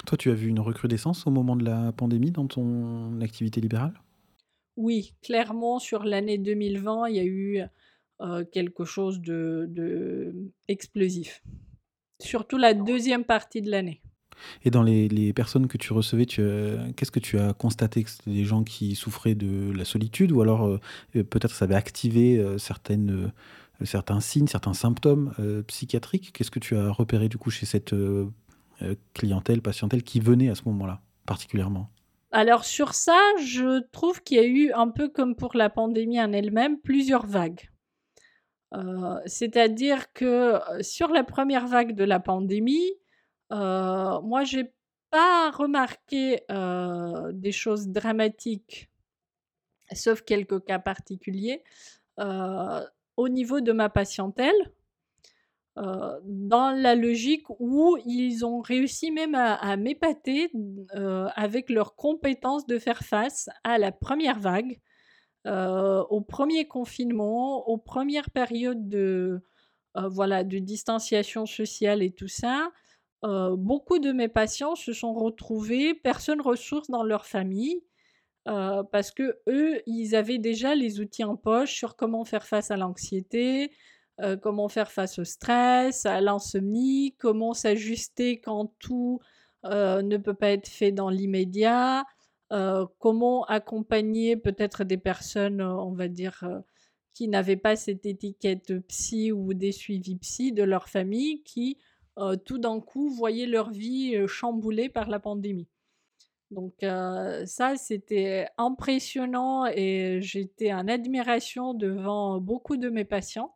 Toi, 0.06 0.18
tu 0.18 0.32
as 0.32 0.36
vu 0.36 0.48
une 0.48 0.60
recrudescence 0.60 1.28
au 1.28 1.32
moment 1.32 1.56
de 1.56 1.66
la 1.66 1.92
pandémie 1.92 2.32
dans 2.32 2.48
ton 2.48 3.20
activité 3.20 3.60
libérale? 3.60 4.02
Oui, 4.78 5.14
clairement, 5.22 5.80
sur 5.80 6.04
l'année 6.04 6.38
2020, 6.38 7.10
il 7.10 7.16
y 7.16 7.20
a 7.20 7.26
eu 7.26 7.62
quelque 8.52 8.86
chose 8.86 9.20
de, 9.20 9.66
de 9.70 10.34
explosif. 10.68 11.44
Surtout 12.20 12.58
la 12.58 12.74
deuxième 12.74 13.24
partie 13.24 13.62
de 13.62 13.70
l'année. 13.70 14.02
Et 14.64 14.72
dans 14.72 14.84
les, 14.84 15.34
personnes 15.34 15.68
que 15.68 15.78
tu 15.78 15.94
recevais, 15.94 16.26
qu'est-ce 16.26 17.12
que 17.12 17.20
tu 17.20 17.40
as 17.40 17.54
constaté 17.54 18.04
Que 18.04 18.10
c'était 18.10 18.32
des 18.32 18.46
gens 18.46 18.64
qui 18.64 18.96
souffraient 18.96 19.36
de 19.36 19.72
la 19.72 19.86
solitude 19.86 20.32
ou 20.32 20.42
alors 20.42 20.66
euh, 20.66 20.80
euh, 21.16 21.24
peut-être 21.24 21.56
ça 21.56 21.66
avait 21.66 21.76
activé 21.76 22.38
euh, 22.38 22.58
certaines, 22.58 23.32
certains 23.84 24.20
signes, 24.20 24.48
certains 24.48 24.74
symptômes 24.74 25.34
psychiatriques? 25.68 26.32
Qu'est-ce 26.34 26.52
que 26.52 26.60
tu 26.60 26.76
as 26.76 26.92
repéré 26.92 27.30
du 27.30 27.38
coup 27.38 27.50
chez 27.50 27.66
cette 27.66 27.94
clientèle, 29.14 29.62
patientèle 29.62 30.04
qui 30.04 30.20
venait 30.20 30.50
à 30.50 30.56
ce 30.56 30.64
moment-là 30.66 31.02
particulièrement? 31.26 31.90
Alors 32.32 32.66
sur 32.66 32.94
ça, 32.94 33.20
je 33.44 33.82
trouve 33.92 34.22
qu'il 34.22 34.38
y 34.38 34.40
a 34.40 34.46
eu 34.46 34.72
un 34.74 34.90
peu 34.90 35.08
comme 35.08 35.36
pour 35.36 35.56
la 35.56 35.70
pandémie 35.70 36.22
en 36.22 36.34
elle-même, 36.34 36.80
plusieurs 36.80 37.26
vagues. 37.26 37.70
C'est-à-dire 39.26 40.12
que 40.14 40.60
sur 40.82 41.10
la 41.10 41.24
première 41.24 41.68
vague 41.68 41.94
de 41.94 42.04
la 42.04 42.20
pandémie, 42.20 42.94
moi, 43.50 44.22
moi, 44.24 44.44
j'ai 44.44 44.74
pas 45.10 45.52
remarqué 45.52 46.42
des 47.34 47.52
choses 47.52 47.88
dramatiques, 47.88 48.90
sauf 49.94 50.22
quelques 50.22 50.66
cas 50.66 50.80
particuliers, 50.80 51.64
au 52.18 53.30
niveau 53.30 53.62
de 53.62 53.72
ma 53.72 53.90
patientèle. 53.90 54.74
dans 55.76 56.72
la 56.76 56.96
logique 56.96 57.48
où 57.60 57.98
ils 58.06 58.44
ont 58.44 58.62
réussi 58.62 59.12
même 59.12 59.36
à, 59.36 59.78
m'épater 59.78 60.52
avec 61.36 61.70
leur 61.70 61.96
compétence 61.96 62.66
de 62.66 62.80
faire 62.80 63.04
face 63.04 63.50
à 63.64 63.78
la 63.78 63.92
première 63.92 64.40
vague, 64.40 64.80
au 65.48 66.22
premier 66.22 66.68
confinement, 66.68 67.68
aux 67.68 67.78
premières 67.78 68.30
périodes 68.30 68.90
de, 68.90 69.42
voilà, 69.96 70.44
de 70.44 70.58
distanciation 70.60 71.46
sociale 71.46 72.04
et 72.04 72.12
tout 72.12 72.28
ça 72.28 72.70
beaucoup 73.24 74.00
de 74.00 74.12
mes 74.12 74.28
patients 74.28 74.76
se 74.76 74.94
sont 74.94 75.14
retrouvés 75.14 75.94
personnes 75.94 76.42
ressources 76.42 76.90
dans 76.90 77.04
leur 77.04 77.26
famille 77.26 77.82
parce 78.46 79.12
que 79.12 79.40
eux, 79.50 79.82
ils 79.88 80.16
avaient 80.16 80.38
déjà 80.38 80.74
les 80.74 81.02
outils 81.02 81.26
en 81.26 81.36
poche 81.36 81.74
sur 81.74 81.96
comment 81.96 82.24
faire 82.24 82.46
face 82.46 82.72
à 82.72 82.78
l'anxiété, 82.78 83.74
comment 84.42 84.70
faire 84.70 84.92
face 84.92 85.20
au 85.20 85.26
stress, 85.26 86.06
à 86.06 86.22
l'insomnie, 86.22 87.16
comment 87.20 87.54
s'ajuster 87.54 88.40
quand 88.40 88.74
tout 88.80 89.20
ne 89.66 90.18
peut 90.18 90.34
pas 90.34 90.52
être 90.52 90.70
fait 90.70 90.92
dans 90.92 91.10
l'immédiat, 91.10 92.06
comment 92.50 93.44
accompagner 93.46 94.38
peut-être 94.38 94.84
des 94.84 94.98
personnes, 94.98 95.62
on 95.62 95.92
va 95.92 96.08
dire, 96.08 96.44
qui 97.14 97.28
n'avaient 97.28 97.58
pas 97.58 97.76
cette 97.76 98.06
étiquette 98.06 98.80
psy 98.88 99.32
ou 99.32 99.54
des 99.54 99.72
suivis 99.72 100.18
psy 100.18 100.52
de 100.52 100.64
leur 100.64 100.88
famille, 100.88 101.44
qui 101.44 101.78
euh, 102.18 102.36
tout 102.36 102.58
d'un 102.58 102.80
coup 102.80 103.10
voyaient 103.10 103.46
leur 103.46 103.70
vie 103.70 104.16
euh, 104.16 104.28
chamboulée 104.28 104.90
par 104.90 105.08
la 105.08 105.20
pandémie. 105.20 105.68
Donc 106.50 106.82
euh, 106.82 107.46
ça, 107.46 107.76
c'était 107.76 108.48
impressionnant 108.58 109.66
et 109.68 110.20
j'étais 110.22 110.74
en 110.74 110.88
admiration 110.88 111.74
devant 111.74 112.40
beaucoup 112.40 112.78
de 112.78 112.90
mes 112.90 113.06
patients 113.06 113.54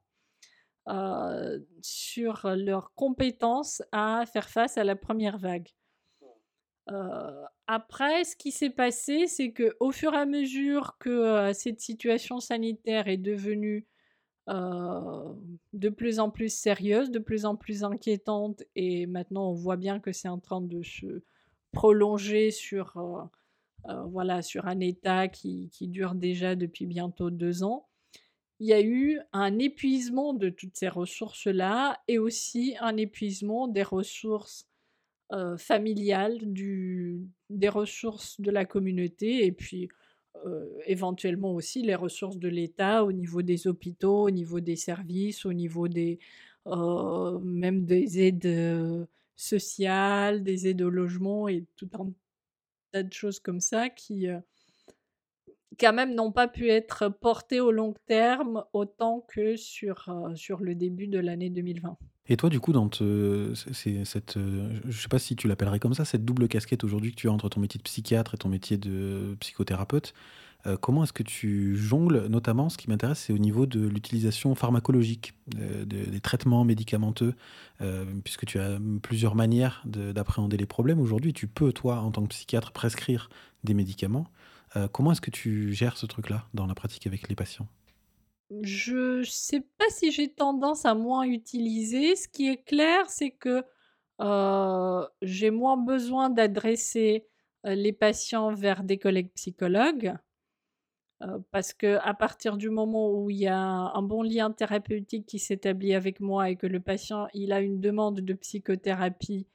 sur 1.82 2.50
leur 2.56 2.94
compétence 2.96 3.82
à 3.92 4.26
faire 4.26 4.50
face 4.50 4.78
à 4.78 4.84
la 4.84 4.96
première 4.96 5.38
vague. 5.38 5.70
Après, 7.68 8.24
ce 8.24 8.36
qui 8.36 8.52
s'est 8.52 8.70
passé, 8.70 9.28
c'est 9.28 9.52
que 9.52 9.76
au 9.80 9.92
fur 9.92 10.14
et 10.14 10.18
à 10.18 10.26
mesure 10.26 10.98
que 11.00 11.54
cette 11.54 11.80
situation 11.80 12.40
sanitaire 12.40 13.08
est 13.08 13.18
devenue 13.18 13.86
de 14.48 15.90
plus 15.90 16.20
en 16.20 16.30
plus 16.30 16.54
sérieuse, 16.54 17.12
de 17.12 17.20
plus 17.20 17.46
en 17.46 17.56
plus 17.56 17.84
inquiétante, 17.84 18.64
et 18.76 19.06
maintenant 19.06 19.50
on 19.52 19.54
voit 19.54 19.78
bien 19.78 20.00
que 20.00 20.12
c'est 20.12 20.28
en 20.28 20.40
train 20.40 20.62
de 20.62 20.82
se 20.82 21.24
prolonger 21.72 22.52
sur, 22.52 23.30
voilà, 23.86 24.42
sur 24.42 24.68
un 24.68 24.80
état 24.80 25.28
qui, 25.28 25.70
qui, 25.72 25.88
dure 25.88 26.16
déjà 26.16 26.56
depuis 26.56 26.86
bientôt 26.86 27.30
deux 27.30 27.64
ans. 27.64 27.88
Il 28.60 28.68
y 28.68 28.74
a 28.74 28.82
eu 28.82 29.20
un 29.34 29.58
épuisement 29.58 30.34
de 30.34 30.50
toutes 30.50 30.78
ces 30.78 30.90
ressources-là 30.90 32.00
et 32.08 32.20
aussi 32.20 32.76
un 32.80 32.96
épuisement 32.98 33.68
des 33.68 33.82
ressources 33.84 34.68
familiales, 35.58 36.40
du, 36.42 37.22
des 37.50 37.70
ressources 37.70 38.40
de 38.42 38.52
la 38.52 38.66
communauté 38.66 39.46
et 39.46 39.52
puis 39.52 39.90
éventuellement 40.86 41.54
aussi 41.54 41.82
les 41.84 41.96
ressources 41.96 42.38
de 42.38 42.50
l'État 42.50 43.06
au 43.06 43.12
niveau 43.12 43.42
des 43.42 43.68
hôpitaux, 43.68 44.24
au 44.24 44.32
niveau 44.32 44.60
des 44.60 44.76
services, 44.76 45.46
au 45.46 45.54
niveau 45.54 45.88
des 45.88 46.20
même 46.66 47.86
des 47.86 48.20
aides 48.20 49.08
sociales, 49.36 50.44
des 50.44 50.68
aides 50.68 50.82
au 50.82 50.90
logement 50.90 51.48
et 51.48 51.66
tout 51.76 51.90
un 51.94 52.12
tas 52.92 53.04
de 53.04 53.14
choses 53.14 53.40
comme 53.40 53.62
ça 53.62 53.90
qui 53.90 54.28
quand 55.80 55.94
même 55.94 56.16
n'ont 56.16 56.32
pas 56.32 56.48
pu 56.48 56.70
être 56.70 57.10
portées 57.10 57.60
au 57.60 57.72
long 57.72 57.94
terme 58.08 58.64
autant 58.74 59.26
que 59.28 59.56
sur, 59.56 60.10
sur 60.36 60.62
le 60.62 60.76
début 60.76 61.08
de 61.08 61.20
l'année 61.20 61.50
2020. 61.50 61.98
Et 62.28 62.38
toi, 62.38 62.50
du 62.50 62.60
coup, 62.60 62.72
dans 62.72 62.90
cette, 62.92 64.38
je 64.38 65.02
sais 65.02 65.08
pas 65.10 65.20
si 65.20 65.36
tu 65.36 65.48
l'appellerais 65.48 65.80
comme 65.80 65.94
ça, 65.94 66.06
cette 66.06 66.24
double 66.24 66.48
casquette 66.48 66.84
aujourd'hui 66.84 67.12
que 67.12 67.16
tu 67.16 67.28
as 67.28 67.32
entre 67.32 67.50
ton 67.50 67.60
métier 67.60 67.78
de 67.78 67.84
psychiatre 67.84 68.36
et 68.36 68.38
ton 68.38 68.48
métier 68.50 68.78
de 68.78 69.36
psychothérapeute, 69.40 70.14
euh, 70.68 70.78
comment 70.78 71.04
est-ce 71.04 71.14
que 71.14 71.24
tu 71.24 71.76
jongles 71.76 72.28
Notamment, 72.28 72.70
ce 72.70 72.78
qui 72.78 72.90
m'intéresse, 72.90 73.20
c'est 73.20 73.34
au 73.34 73.38
niveau 73.38 73.66
de 73.66 73.88
l'utilisation 73.88 74.54
pharmacologique 74.56 75.34
euh, 75.60 75.86
des 75.86 76.20
traitements 76.20 76.64
médicamenteux, 76.64 77.34
euh, 77.82 78.06
puisque 78.24 78.46
tu 78.46 78.60
as 78.60 78.78
plusieurs 79.02 79.36
manières 79.36 79.84
d'appréhender 79.86 80.58
les 80.58 80.66
problèmes. 80.66 81.00
Aujourd'hui, 81.00 81.34
tu 81.34 81.48
peux, 81.48 81.74
toi, 81.74 82.00
en 82.00 82.12
tant 82.12 82.24
que 82.24 82.30
psychiatre, 82.30 82.72
prescrire 82.72 83.30
des 83.64 83.74
médicaments. 83.74 84.28
Comment 84.92 85.12
est-ce 85.12 85.22
que 85.22 85.32
tu 85.32 85.74
gères 85.74 85.98
ce 85.98 86.06
truc-là 86.06 86.48
dans 86.54 86.66
la 86.66 86.76
pratique 86.76 87.08
avec 87.08 87.28
les 87.30 87.36
patients? 87.36 87.68
Je 88.64 89.24
sais 89.24 89.62
pas 89.62 89.86
si 89.90 90.12
j'ai 90.12 90.34
tendance 90.34 90.86
à 90.86 90.94
moins 90.94 91.24
utiliser. 91.24 92.16
Ce 92.16 92.28
qui 92.28 92.50
est 92.50 92.64
clair, 92.64 93.10
c'est 93.10 93.32
que 93.32 93.64
j'ai 95.22 95.52
moins 95.52 95.78
besoin 95.78 96.30
d'adresser 96.30 97.26
les 97.64 97.94
patients 97.94 98.54
vers 98.54 98.84
des 98.84 98.98
collègues 98.98 99.32
psychologues. 99.34 100.14
parce 101.52 101.74
que 101.74 101.98
à 102.02 102.14
partir 102.14 102.58
du 102.58 102.70
moment 102.70 103.12
où 103.12 103.30
il 103.30 103.38
y 103.38 103.48
a 103.48 103.58
un 103.60 104.02
bon 104.02 104.24
lien 104.24 104.52
thérapeutique 104.52 105.26
qui 105.26 105.40
s'établit 105.40 105.94
avec 105.94 106.20
moi 106.20 106.50
et 106.50 106.56
que 106.56 106.68
le 106.68 106.80
patient 106.80 107.28
il 107.34 107.52
a 107.54 107.62
une 107.62 107.80
demande 107.80 108.22
de 108.22 108.34
psychothérapie, 108.34 109.48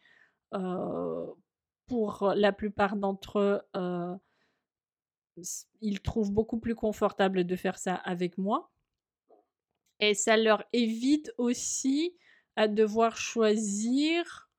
pour 1.88 2.32
la 2.34 2.52
plupart 2.52 2.96
d'entre 2.96 3.38
eux, 3.38 3.60
ils 5.80 6.00
trouvent 6.00 6.32
beaucoup 6.32 6.58
plus 6.58 6.74
confortable 6.74 7.44
de 7.44 7.56
faire 7.56 7.78
ça 7.78 7.94
avec 7.94 8.38
moi. 8.38 8.70
Et 10.00 10.14
ça 10.14 10.36
leur 10.36 10.64
évite 10.72 11.32
aussi 11.38 12.14
à 12.56 12.68
devoir 12.68 13.16
choisir 13.16 14.50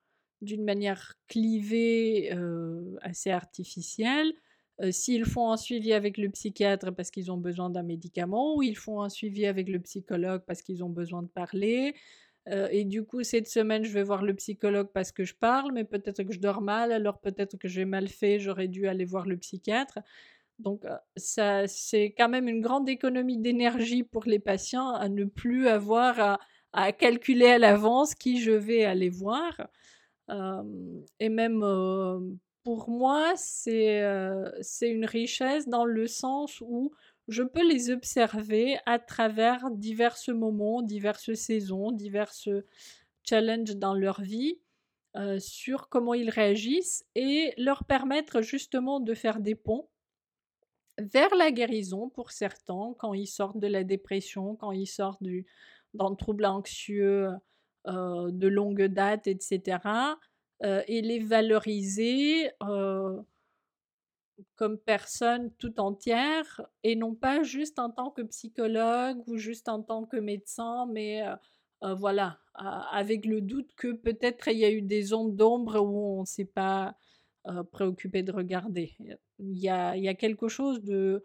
d'une 0.42 0.64
manière 0.64 1.14
clivée, 1.28 2.32
assez 3.02 3.32
artificielle, 3.32 4.34
s'ils 4.92 5.26
font 5.26 5.52
un 5.52 5.58
suivi 5.58 5.94
avec 5.94 6.18
le 6.18 6.30
psychiatre 6.30 6.92
parce 6.92 7.10
qu'ils 7.10 7.32
ont 7.32 7.38
besoin 7.38 7.70
d'un 7.70 7.84
médicament 7.84 8.56
ou 8.56 8.62
ils 8.62 8.78
font 8.78 9.02
un 9.02 9.10
suivi 9.10 9.48
avec 9.48 9.70
le 9.70 9.80
psychologue 9.80 10.44
parce 10.46 10.62
qu'ils 10.62 10.84
ont 10.84 10.90
besoin 10.90 11.24
de 11.24 11.28
parler. 11.28 11.96
et 12.48 12.86
du 12.86 13.04
coup, 13.04 13.24
cette 13.24 13.48
semaine, 13.48 13.84
je 13.84 13.92
vais 13.92 14.04
voir 14.04 14.24
le 14.24 14.36
psychologue 14.36 14.90
parce 14.94 15.12
que 15.12 15.24
je 15.24 15.34
parle, 15.34 15.72
mais 15.72 15.84
peut-être 15.84 16.24
que 16.24 16.34
je 16.34 16.40
dors 16.40 16.62
mal, 16.62 16.92
alors 16.92 17.20
peut-être 17.20 17.58
que 17.58 17.68
j'ai 17.68 17.86
mal 17.86 18.08
fait, 18.08 18.40
j'aurais 18.40 18.68
dû 18.68 18.88
aller 18.88 19.06
voir 19.06 19.26
le 19.26 19.38
psychiatre. 19.38 20.00
Donc, 20.60 20.86
ça, 21.16 21.68
c'est 21.68 22.14
quand 22.18 22.30
même 22.30 22.48
une 22.48 22.62
grande 22.62 22.90
économie 22.90 23.38
d'énergie 23.38 24.04
pour 24.04 24.26
les 24.26 24.40
patients 24.40 24.90
à 24.94 25.08
ne 25.08 25.26
plus 25.26 25.68
avoir 25.68 26.40
à, 26.74 26.92
calculer 26.94 27.48
à 27.48 27.58
l'avance 27.58 28.16
qui 28.16 28.40
je 28.40 28.52
vais 28.52 28.84
aller 28.84 29.10
voir. 29.10 29.68
et 31.20 31.30
même 31.30 31.60
pour 32.64 32.90
moi, 32.90 33.34
c'est 33.36 34.04
c'est 34.62 34.90
une 34.90 35.06
richesse 35.06 35.68
dans 35.68 35.86
le 35.86 36.08
sens 36.08 36.62
où 36.62 36.92
je 37.28 37.44
peux 37.44 37.68
les 37.68 37.90
observer 37.90 38.78
à 38.86 39.00
travers 39.00 39.70
divers 39.72 40.18
moments, 40.30 40.82
diverses 40.82 41.34
saisons, 41.34 41.92
diverses 41.92 42.50
challenges 43.24 43.76
dans 43.76 43.94
leur 43.94 44.22
vie, 44.22 44.60
sur 45.40 45.90
comment 45.90 46.14
ils 46.14 46.30
réagissent 46.30 47.06
et 47.16 47.54
leur 47.58 47.86
permettre 47.86 48.42
justement 48.42 49.00
de 49.00 49.14
faire 49.14 49.40
des 49.40 49.56
ponts 49.56 49.88
vers 50.98 51.34
la 51.36 51.52
guérison 51.52 52.10
pour 52.10 52.32
certains, 52.32 52.96
quand 52.98 53.14
ils 53.14 53.28
sortent 53.28 53.60
de 53.60 53.68
la 53.68 53.84
dépression, 53.84 54.56
quand 54.56 54.72
ils 54.72 54.88
sortent 54.88 55.22
du, 55.24 55.46
d'un 55.94 56.16
trouble 56.16 56.46
anxieux 56.46 57.30
de 57.86 58.48
longue 58.48 58.84
date, 58.86 59.28
etc. 59.28 59.80
et 60.62 61.02
les 61.02 61.20
valoriser 61.20 62.50
comme 64.56 64.78
personne 64.78 65.52
tout 65.58 65.80
entière 65.80 66.62
et 66.84 66.96
non 66.96 67.16
pas 67.16 67.44
juste 67.44 67.80
en 67.80 67.90
tant 67.90 68.12
que 68.12 68.22
psychologue 68.24 69.24
ou 69.28 69.38
juste 69.38 69.70
en 69.70 69.82
tant 69.82 70.06
que 70.06 70.18
médecin, 70.18 70.86
mais 70.92 71.24
voilà, 71.82 72.40
avec 72.56 73.26
le 73.26 73.42
doute 73.42 73.74
que 73.76 73.94
peut-être 73.94 74.48
il 74.50 74.58
y 74.58 74.66
a 74.66 74.72
eu 74.72 74.82
des 74.82 75.14
ondes 75.14 75.36
d'ombre 75.36 75.80
où 75.80 76.18
on 76.18 76.22
ne 76.22 76.26
s'est 76.26 76.46
pas 76.46 76.96
préoccupé 77.72 78.24
de 78.24 78.32
regarder. 78.32 78.98
Il 79.40 79.58
y, 79.58 79.70
a, 79.70 79.96
y 79.96 80.08
a 80.08 80.14
quelque 80.14 80.48
chose 80.48 80.82
de 80.84 81.24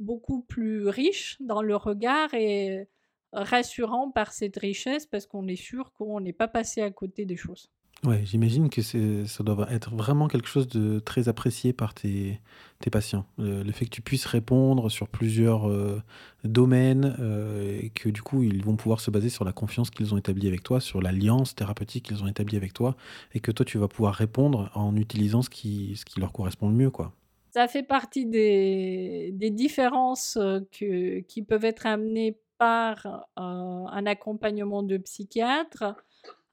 beaucoup 0.00 0.42
plus 0.42 0.88
riche 0.88 1.36
dans 1.40 1.62
le 1.62 1.76
regard 1.76 2.32
et 2.34 2.88
rassurant 3.32 4.10
par 4.10 4.32
cette 4.32 4.56
richesse 4.56 5.06
parce 5.06 5.26
qu'on 5.26 5.48
est 5.48 5.56
sûr 5.56 5.92
qu'on 5.92 6.20
n'est 6.20 6.32
pas 6.32 6.48
passé 6.48 6.80
à 6.80 6.90
côté 6.90 7.24
des 7.24 7.36
choses. 7.36 7.70
Ouais, 8.04 8.22
j'imagine 8.24 8.70
que 8.70 8.80
ça 8.80 9.42
doit 9.42 9.68
être 9.72 9.92
vraiment 9.92 10.28
quelque 10.28 10.46
chose 10.46 10.68
de 10.68 11.00
très 11.00 11.28
apprécié 11.28 11.72
par 11.72 11.94
tes, 11.94 12.40
tes 12.78 12.90
patients. 12.90 13.26
Le, 13.38 13.72
fait 13.72 13.86
que 13.86 13.90
tu 13.90 14.02
puisses 14.02 14.24
répondre 14.24 14.88
sur 14.88 15.08
plusieurs 15.08 15.68
euh, 15.68 16.00
domaines 16.44 17.16
euh, 17.18 17.76
et 17.82 17.90
que 17.90 18.08
du 18.08 18.22
coup, 18.22 18.44
ils 18.44 18.64
vont 18.64 18.76
pouvoir 18.76 19.00
se 19.00 19.10
baser 19.10 19.30
sur 19.30 19.44
la 19.44 19.52
confiance 19.52 19.90
qu'ils 19.90 20.14
ont 20.14 20.16
établie 20.16 20.46
avec 20.46 20.62
toi, 20.62 20.80
sur 20.80 21.02
l'alliance 21.02 21.56
thérapeutique 21.56 22.04
qu'ils 22.04 22.22
ont 22.22 22.28
établie 22.28 22.56
avec 22.56 22.72
toi 22.72 22.96
et 23.34 23.40
que 23.40 23.50
toi, 23.50 23.66
tu 23.66 23.78
vas 23.78 23.88
pouvoir 23.88 24.14
répondre 24.14 24.70
en 24.74 24.94
utilisant 24.94 25.42
ce 25.42 25.50
qui, 25.50 25.96
ce 25.96 26.04
qui 26.04 26.20
leur 26.20 26.32
correspond 26.32 26.68
le 26.68 26.76
mieux, 26.76 26.90
quoi. 26.90 27.12
Ça 27.50 27.66
fait 27.68 27.82
partie 27.82 28.26
des, 28.26 29.32
différences 29.50 30.36
euh, 30.36 30.60
qui 30.70 31.42
peuvent 31.42 31.64
être 31.64 31.86
amenées 31.86 32.38
par 32.58 33.28
un 33.36 34.06
accompagnement 34.06 34.82
de 34.82 34.96
psychiatre 34.96 35.94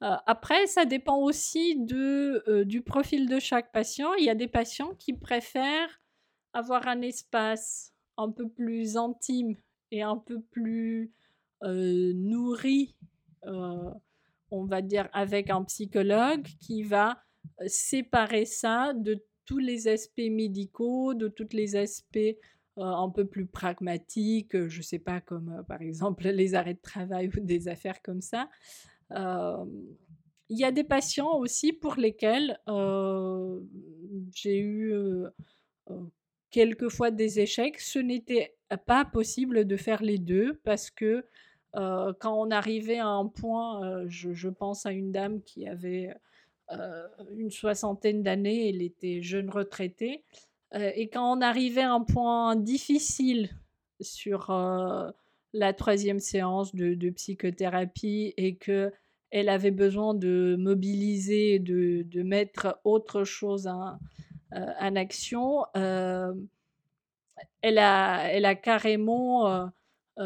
après, 0.01 0.67
ça 0.67 0.86
dépend 0.86 1.17
aussi 1.17 1.77
de, 1.77 2.63
du 2.63 2.81
profil 2.81 3.27
de 3.27 3.39
chaque 3.39 3.71
patient. 3.71 4.13
Il 4.15 4.25
y 4.25 4.29
a 4.29 4.36
des 4.36 4.47
patients 4.47 4.93
qui 4.95 5.13
préfèrent 5.13 6.01
avoir 6.53 6.88
un 6.88 7.01
espace 7.01 7.93
un 8.17 8.29
peu 8.29 8.47
plus 8.49 8.97
intime 8.97 9.55
et 9.91 10.01
un 10.01 10.17
peu 10.17 10.41
plus 10.41 11.13
nourri, 11.62 12.95
on 13.43 14.65
va 14.65 14.81
dire, 14.81 15.10
avec 15.13 15.49
un 15.49 15.63
psychologue 15.63 16.45
qui 16.60 16.84
va 16.84 17.21
séparer 17.67 18.45
ça 18.45 18.93
de 18.93 19.23
tous 19.45 19.60
les 19.60 19.88
aspects 19.88 20.29
médicaux, 20.29 21.13
de 21.13 21.27
tous 21.27 21.49
les 21.53 21.75
aspects 21.75 22.38
un 22.77 23.10
peu 23.10 23.25
plus 23.25 23.45
pragmatiques, 23.45 24.67
je 24.67 24.77
ne 24.77 24.84
sais 24.84 24.99
pas, 24.99 25.21
comme 25.21 25.63
par 25.67 25.81
exemple 25.81 26.27
les 26.27 26.55
arrêts 26.55 26.73
de 26.73 26.81
travail 26.81 27.29
ou 27.36 27.39
des 27.39 27.67
affaires 27.67 28.01
comme 28.01 28.21
ça. 28.21 28.49
Il 29.12 30.60
y 30.60 30.63
a 30.63 30.71
des 30.71 30.84
patients 30.84 31.38
aussi 31.38 31.73
pour 31.73 31.95
lesquels 31.95 32.60
j'ai 34.34 34.60
eu 34.60 34.93
quelquefois 36.51 37.12
des 37.12 37.39
échecs. 37.39 37.79
Ce 37.79 37.99
n'était 37.99 38.55
pas 38.86 39.05
possible 39.05 39.65
de 39.65 39.77
faire 39.77 40.03
les 40.03 40.17
deux 40.17 40.55
parce 40.63 40.89
que 40.91 41.25
quand 41.73 42.34
on 42.38 42.51
arrivait 42.51 42.99
à 42.99 43.08
un 43.08 43.27
point, 43.27 44.05
je, 44.08 44.49
pense 44.49 44.86
à 44.86 44.91
une 44.91 45.12
dame 45.12 45.41
qui 45.43 45.67
avait 45.67 46.13
une 47.38 47.51
soixantaine 47.51 48.23
d'années, 48.23 48.69
elle 48.69 48.82
était 48.82 49.21
jeune 49.21 49.49
retraitée, 49.49 50.23
et 50.73 51.08
quand 51.08 51.38
on 51.38 51.41
arrivait 51.41 51.82
à 51.82 51.93
un 51.93 52.01
point 52.01 52.56
difficile 52.56 53.49
sur 54.01 54.51
la 55.54 55.73
troisième 55.73 56.19
séance 56.19 56.75
de, 56.75 57.10
psychothérapie 57.12 58.34
et 58.38 58.56
que 58.56 58.91
elle 59.32 59.49
avait 59.49 59.71
besoin 59.71 60.13
de 60.13 60.56
mobiliser, 60.58 61.60
de, 61.60 62.04
de 62.04 62.23
mettre 62.23 62.80
autre 62.84 63.23
chose 63.23 63.67
en, 63.67 63.97
euh, 64.54 64.95
action, 64.95 65.65
euh, 65.75 66.34
elle, 67.62 67.80
a, 67.80 68.30
elle 68.32 68.45
a 68.45 68.56
carrément 68.56 69.49
euh, 69.49 69.65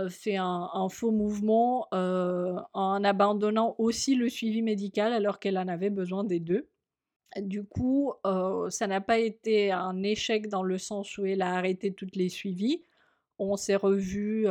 fait 0.10 0.38
un, 0.38 0.88
faux 0.89 1.12
mouvement 1.12 1.88
en 1.91 3.04
abandonnant 3.04 3.75
aussi 3.78 4.15
le 4.15 4.30
suivi 4.30 4.62
médical 4.62 5.13
alors 5.13 5.39
qu'elle 5.39 5.58
en 5.58 5.67
avait 5.67 5.89
besoin 5.89 6.23
des 6.23 6.39
deux. 6.39 6.69
Du 7.38 7.63
coup, 7.63 8.13
ça 8.69 8.88
n'a 8.88 9.02
pas 9.02 9.19
été 9.19 9.71
un 9.71 10.04
échec 10.04 10.47
dans 10.47 10.63
le 10.63 10.78
sens 10.78 11.17
où 11.17 11.25
elle 11.25 11.41
a 11.41 11.54
arrêté 11.54 11.93
toutes 11.93 12.15
les 12.15 12.30
suivis. 12.30 12.84
On 13.39 13.56
s'est 13.56 13.75
revus 13.75 14.47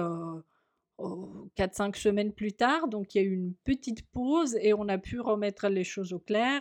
4-5 0.98 1.96
semaines 1.96 2.32
plus 2.32 2.52
tard. 2.52 2.88
Donc 2.88 3.14
il 3.14 3.18
y 3.18 3.20
a 3.20 3.24
eu 3.24 3.34
une 3.34 3.54
petite 3.64 4.06
pause 4.10 4.56
et 4.60 4.74
on 4.74 4.88
a 4.88 4.98
pu 4.98 5.20
remettre 5.20 5.68
les 5.68 5.84
choses 5.84 6.12
au 6.12 6.18
clair. 6.18 6.60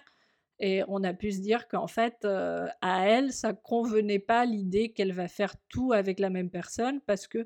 Et 0.60 0.82
on 0.88 1.04
a 1.04 1.13
pu 1.13 1.32
se 1.32 1.40
dire 1.40 1.68
qu'en 1.68 1.88
fait, 1.88 2.26
euh, 2.26 2.68
à 2.82 3.08
elle, 3.08 3.32
ça 3.32 3.54
convenait 3.54 4.20
pas 4.20 4.46
l'idée 4.46 4.92
qu'elle 4.92 5.13
va 5.13 5.28
faire 5.28 5.56
tout 5.70 5.94
avec 5.94 6.20
la 6.20 6.32
même 6.32 6.50
personne 6.50 7.00
parce 7.02 7.28
que 7.28 7.46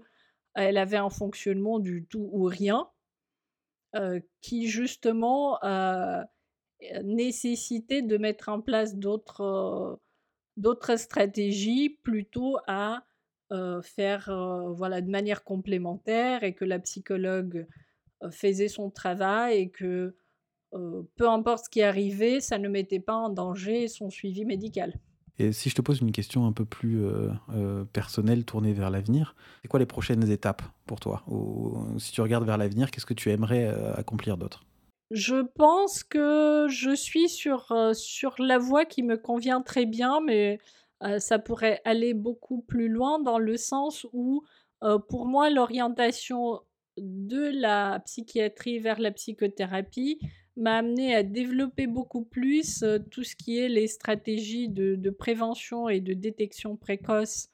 elle 0.55 0.77
avait 0.77 0.97
un 0.97 1.09
fonctionnement 1.09 1.79
du 1.79 2.05
tout 2.05 2.29
ou 2.31 2.43
rien 2.43 2.89
euh, 3.95 4.19
qui 4.41 4.67
justement 4.67 5.63
euh, 5.63 6.23
nécessitait 7.03 8.01
de 8.01 8.17
mettre 8.17 8.49
en 8.49 8.61
place 8.61 8.95
d'autres 8.95 9.99
stratégies 10.95 11.89
plutôt 12.03 12.57
à 12.67 13.03
faire 13.83 14.27
de 14.29 15.09
manière 15.11 15.43
complémentaire 15.43 16.43
et 16.43 16.55
que 16.55 16.63
la 16.63 16.79
psychologue 16.79 17.67
faisait 18.31 18.69
son 18.69 18.89
travail 18.89 19.57
et 19.57 19.69
que 19.69 20.15
peu 20.71 21.27
importe 21.27 21.65
ce 21.65 21.69
qui 21.69 21.81
arrivait, 21.81 22.39
ça 22.39 22.57
ne 22.57 22.69
mettait 22.69 23.01
pas 23.01 23.15
en 23.15 23.29
danger 23.29 23.87
son 23.87 24.09
suivi 24.09 24.45
médical. 24.45 24.93
Et 25.41 25.53
si 25.53 25.69
je 25.71 25.75
te 25.75 25.81
pose 25.81 26.01
une 26.01 26.11
question 26.11 26.45
un 26.45 26.51
peu 26.51 26.65
plus 26.65 27.01
personnelle, 27.93 28.45
tournée 28.45 28.73
vers 28.73 28.91
l'avenir, 28.91 29.35
c'est 29.61 29.67
quoi 29.67 29.79
les 29.79 29.87
prochaines 29.87 30.29
étapes 30.29 30.61
pour 30.85 30.99
toi? 30.99 31.23
Ou, 31.27 31.97
Si 31.97 32.11
tu 32.11 32.21
regardes 32.21 32.45
vers 32.45 32.59
l'avenir, 32.59 32.91
qu'est-ce 32.91 33.07
que 33.07 33.15
tu 33.15 33.31
aimerais 33.31 33.67
accomplir 33.95 34.37
d'autre? 34.37 34.63
Je 35.09 35.41
pense 35.55 36.03
que 36.03 36.67
je 36.69 36.95
suis 36.95 37.27
sur, 37.27 37.73
sur 37.93 38.35
la 38.37 38.59
voie 38.59 38.85
qui 38.85 39.01
me 39.01 39.17
convient 39.17 39.61
très 39.61 39.87
bien, 39.87 40.19
mais 40.21 40.59
ça 41.17 41.39
pourrait 41.39 41.81
aller 41.85 42.13
beaucoup 42.13 42.61
plus 42.61 42.87
loin 42.87 43.19
dans 43.19 43.39
le 43.39 43.57
sens 43.57 44.05
où, 44.13 44.43
pour 45.09 45.25
moi, 45.25 45.49
l'orientation 45.49 46.61
de 46.97 47.49
la 47.59 47.99
psychiatrie 48.05 48.77
vers 48.77 48.99
la 48.99 49.09
psychothérapie 49.09 50.19
m'a 50.57 50.77
amené 50.77 51.15
à 51.15 51.23
développer 51.23 51.87
beaucoup 51.87 52.23
plus 52.23 52.83
tout 53.09 53.23
ce 53.23 53.35
qui 53.35 53.59
est 53.59 53.69
les 53.69 53.87
stratégies 53.87 54.69
de, 54.69 55.09
prévention 55.09 55.89
et 55.89 55.99
de 55.99 56.13
détection 56.13 56.75
précoce, 56.75 57.49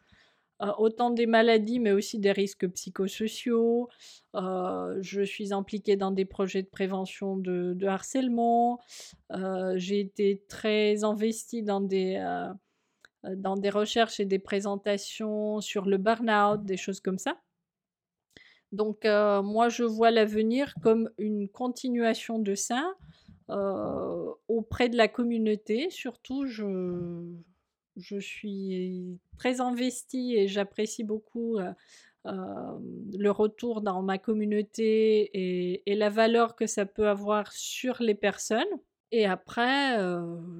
autant 0.77 1.11
des 1.11 1.27
maladies 1.27 1.79
mais 1.79 1.91
aussi 1.91 2.17
des 2.19 2.31
risques 2.31 2.67
psychosociaux. 2.69 3.89
je 4.33 5.21
suis 5.23 5.53
impliquée 5.53 5.95
dans 5.95 6.11
des 6.11 6.25
projets 6.25 6.63
de 6.63 6.67
prévention 6.67 7.37
de, 7.37 7.85
harcèlement. 7.85 8.79
J'ai 9.75 9.99
été 9.99 10.43
très 10.47 11.03
investie 11.03 11.63
dans 11.63 11.81
des 11.81 12.19
euh, 13.25 13.35
dans 13.35 13.55
des 13.55 13.69
recherches 13.69 14.19
et 14.19 14.25
des 14.25 14.39
présentations 14.39 15.61
sur 15.61 15.85
le 15.85 15.97
burn-out, 15.97 16.63
des 16.63 16.77
choses 16.77 16.99
comme 16.99 17.17
ça. 17.17 17.37
Donc 18.71 19.05
euh, 19.05 19.41
moi, 19.41 19.69
je 19.69 19.83
vois 19.83 20.11
l'avenir 20.11 20.73
comme 20.81 21.09
une 21.17 21.47
continuation 21.47 22.39
de 22.39 22.55
ça 22.55 22.93
euh, 23.49 24.31
auprès 24.47 24.89
de 24.89 24.97
la 24.97 25.07
communauté. 25.07 25.89
Surtout, 25.89 26.45
je, 26.45 27.23
je 27.95 28.19
suis 28.19 29.19
très 29.37 29.61
investie 29.61 30.35
et 30.35 30.47
j'apprécie 30.47 31.03
beaucoup 31.03 31.57
le 32.25 33.29
retour 33.29 33.79
dans 33.79 34.01
ma 34.01 34.17
communauté 34.17 35.81
et, 35.85 35.95
la 35.95 36.09
valeur 36.09 36.57
que 36.57 36.67
ça 36.67 36.85
peut 36.85 37.07
avoir 37.07 37.53
sur 37.53 38.01
les 38.01 38.15
personnes. 38.15 38.65
Et 39.13 39.25
après, 39.25 39.97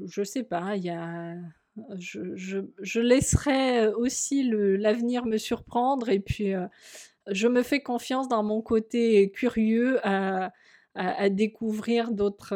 je 0.05 0.23
sais 0.23 0.43
pas, 0.43 0.77
y 0.77 0.89
a 0.89 1.36
je, 1.99 2.99
laisserai 2.99 3.88
aussi 3.88 4.49
l'avenir 4.51 5.25
me 5.25 5.38
surprendre 5.38 6.09
et 6.09 6.19
puis 6.19 6.53
euh, 6.53 6.65
je 7.30 7.47
me 7.47 7.63
fais 7.63 7.82
confiance 7.82 8.28
dans 8.28 8.43
mon 8.43 8.61
côté 8.61 9.32
curieux 9.32 9.99
à, 10.05 10.51
découvrir 11.30 12.11
d'autres 12.11 12.53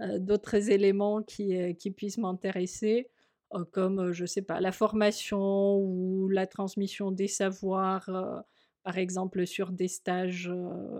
euh, 0.00 0.18
d'autres 0.18 0.70
éléments 0.70 1.22
qui, 1.22 1.76
qui 1.76 1.90
puissent 1.90 2.18
m'intéresser. 2.18 3.10
comme, 3.72 4.12
je 4.12 4.24
sais 4.24 4.42
pas, 4.42 4.60
la 4.60 4.72
formation 4.72 5.76
ou 5.76 6.28
la 6.30 6.46
transmission 6.46 7.12
des 7.12 7.28
savoirs, 7.28 8.08
par 8.82 8.98
exemple 8.98 9.46
sur 9.46 9.70
des 9.70 9.88
stages 9.88 10.50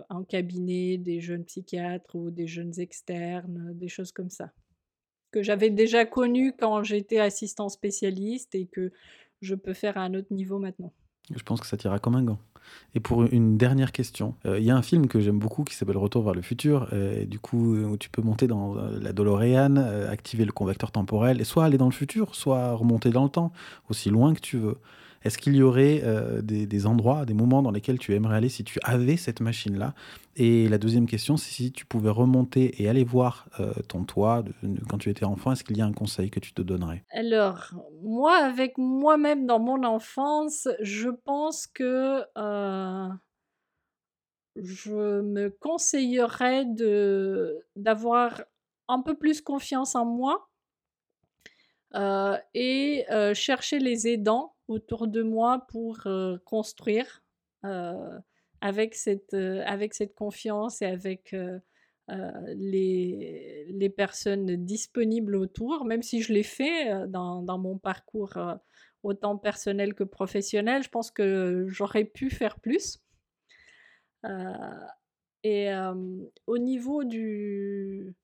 en 0.09 0.23
cabinet 0.23 0.97
des 0.97 1.19
jeunes 1.19 1.43
psychiatres 1.43 2.15
ou 2.15 2.29
des 2.31 2.47
jeunes 2.47 2.79
externes, 2.79 3.71
des 3.73 3.89
choses 3.89 4.11
comme 4.11 4.29
ça. 4.29 4.51
Que 5.31 5.41
j'avais 5.41 5.71
déjà 5.71 6.05
connu 6.05 6.53
quand 6.55 6.83
j'étais 6.83 7.19
assistant 7.19 7.69
spécialiste 7.69 8.53
et 8.55 8.67
que 8.67 8.91
je 9.41 9.55
peux 9.55 9.73
faire 9.73 9.97
à 9.97 10.01
un 10.01 10.13
autre 10.13 10.31
niveau 10.31 10.59
maintenant. 10.59 10.93
Je 11.35 11.43
pense 11.43 11.61
que 11.61 11.67
ça 11.67 11.77
t'ira 11.77 11.99
comme 11.99 12.15
un 12.15 12.23
gant. 12.23 12.39
Et 12.95 12.99
pour 12.99 13.23
une 13.23 13.57
dernière 13.57 13.91
question, 13.91 14.35
euh, 14.45 14.59
il 14.59 14.65
y 14.65 14.71
a 14.71 14.75
un 14.75 14.81
film 14.81 15.07
que 15.07 15.19
j'aime 15.19 15.39
beaucoup 15.39 15.63
qui 15.63 15.75
s'appelle 15.75 15.97
Retour 15.97 16.23
vers 16.23 16.33
le 16.33 16.41
futur, 16.41 16.87
euh, 16.93 17.25
du 17.25 17.39
coup 17.39 17.75
où 17.75 17.97
tu 17.97 18.09
peux 18.09 18.21
monter 18.21 18.47
dans 18.47 18.77
euh, 18.77 18.99
la 19.01 19.13
DeLorean, 19.13 19.77
activer 20.09 20.45
le 20.45 20.51
convecteur 20.51 20.91
temporel, 20.91 21.41
et 21.41 21.43
soit 21.43 21.65
aller 21.65 21.77
dans 21.77 21.85
le 21.85 21.91
futur, 21.91 22.35
soit 22.35 22.73
remonter 22.73 23.09
dans 23.09 23.23
le 23.23 23.29
temps, 23.29 23.51
aussi 23.89 24.09
loin 24.09 24.33
que 24.33 24.39
tu 24.39 24.57
veux. 24.57 24.77
Est-ce 25.23 25.37
qu'il 25.37 25.55
y 25.55 25.63
aurait 25.63 26.01
euh, 26.03 26.41
des, 26.41 26.85
endroits, 26.85 27.25
des 27.25 27.33
moments 27.33 27.61
dans 27.61 27.71
lesquels 27.71 27.97
tu 27.97 28.13
aimerais 28.13 28.35
aller 28.35 28.49
si 28.49 28.63
tu 28.63 28.79
avais 28.83 29.17
cette 29.17 29.39
machine-là? 29.39 29.93
Et 30.35 30.67
la 30.67 30.77
deuxième 30.77 31.05
question, 31.05 31.37
c'est 31.37 31.51
si 31.51 31.71
tu 31.71 31.85
pouvais 31.85 32.09
remonter 32.09 32.81
et 32.81 32.89
aller 32.89 33.03
voir 33.03 33.47
euh, 33.59 33.73
ton 33.87 34.03
toit 34.03 34.43
quand 34.89 34.97
tu 34.97 35.09
étais 35.09 35.25
enfant, 35.25 35.53
est-ce 35.53 35.63
qu'il 35.63 35.77
y 35.77 35.81
a 35.81 35.85
un 35.85 35.93
conseil 35.93 36.29
que 36.29 36.39
tu 36.39 36.53
te 36.53 36.61
donnerais? 36.61 37.03
Alors, 37.11 37.69
moi, 38.01 38.35
avec 38.37 38.77
moi-même 38.77 39.45
dans 39.45 39.59
mon 39.59 39.83
enfance, 39.83 40.67
je 40.81 41.09
pense 41.09 41.67
que 41.67 42.23
euh, 42.37 43.07
je 44.57 45.21
me 45.21 45.49
conseillerais 45.49 46.65
d'avoir 47.75 48.41
un 48.89 49.01
peu 49.01 49.15
plus 49.15 49.41
confiance 49.41 49.95
en 49.95 50.05
moi 50.05 50.49
et 52.53 53.05
chercher 53.33 53.77
les 53.77 54.07
aidants 54.07 54.52
autour 54.67 55.07
de 55.07 55.21
moi 55.21 55.65
pour 55.69 56.07
construire 56.45 57.23
avec, 58.61 58.95
cette, 58.95 59.33
avec 59.33 59.93
cette 59.93 60.15
confiance 60.15 60.81
et 60.81 60.85
avec 60.85 61.35
les, 62.07 63.65
les 63.69 63.89
personnes 63.89 64.55
disponibles 64.57 65.35
autour, 65.35 65.85
même 65.85 66.01
si 66.01 66.21
je 66.21 66.33
l'ai 66.33 66.43
fait 66.43 67.07
dans, 67.07 67.41
dans, 67.41 67.57
mon 67.57 67.77
parcours 67.77 68.37
autant 69.03 69.37
personnel 69.37 69.93
que 69.93 70.03
professionnel, 70.03 70.83
je 70.83 70.89
pense 70.89 71.11
que 71.11 71.65
j'aurais 71.69 72.05
pu 72.05 72.29
faire 72.29 72.59
plus. 72.59 72.99
et 75.43 75.69
au 76.47 76.57
niveau 76.57 77.03
du, 77.03 78.15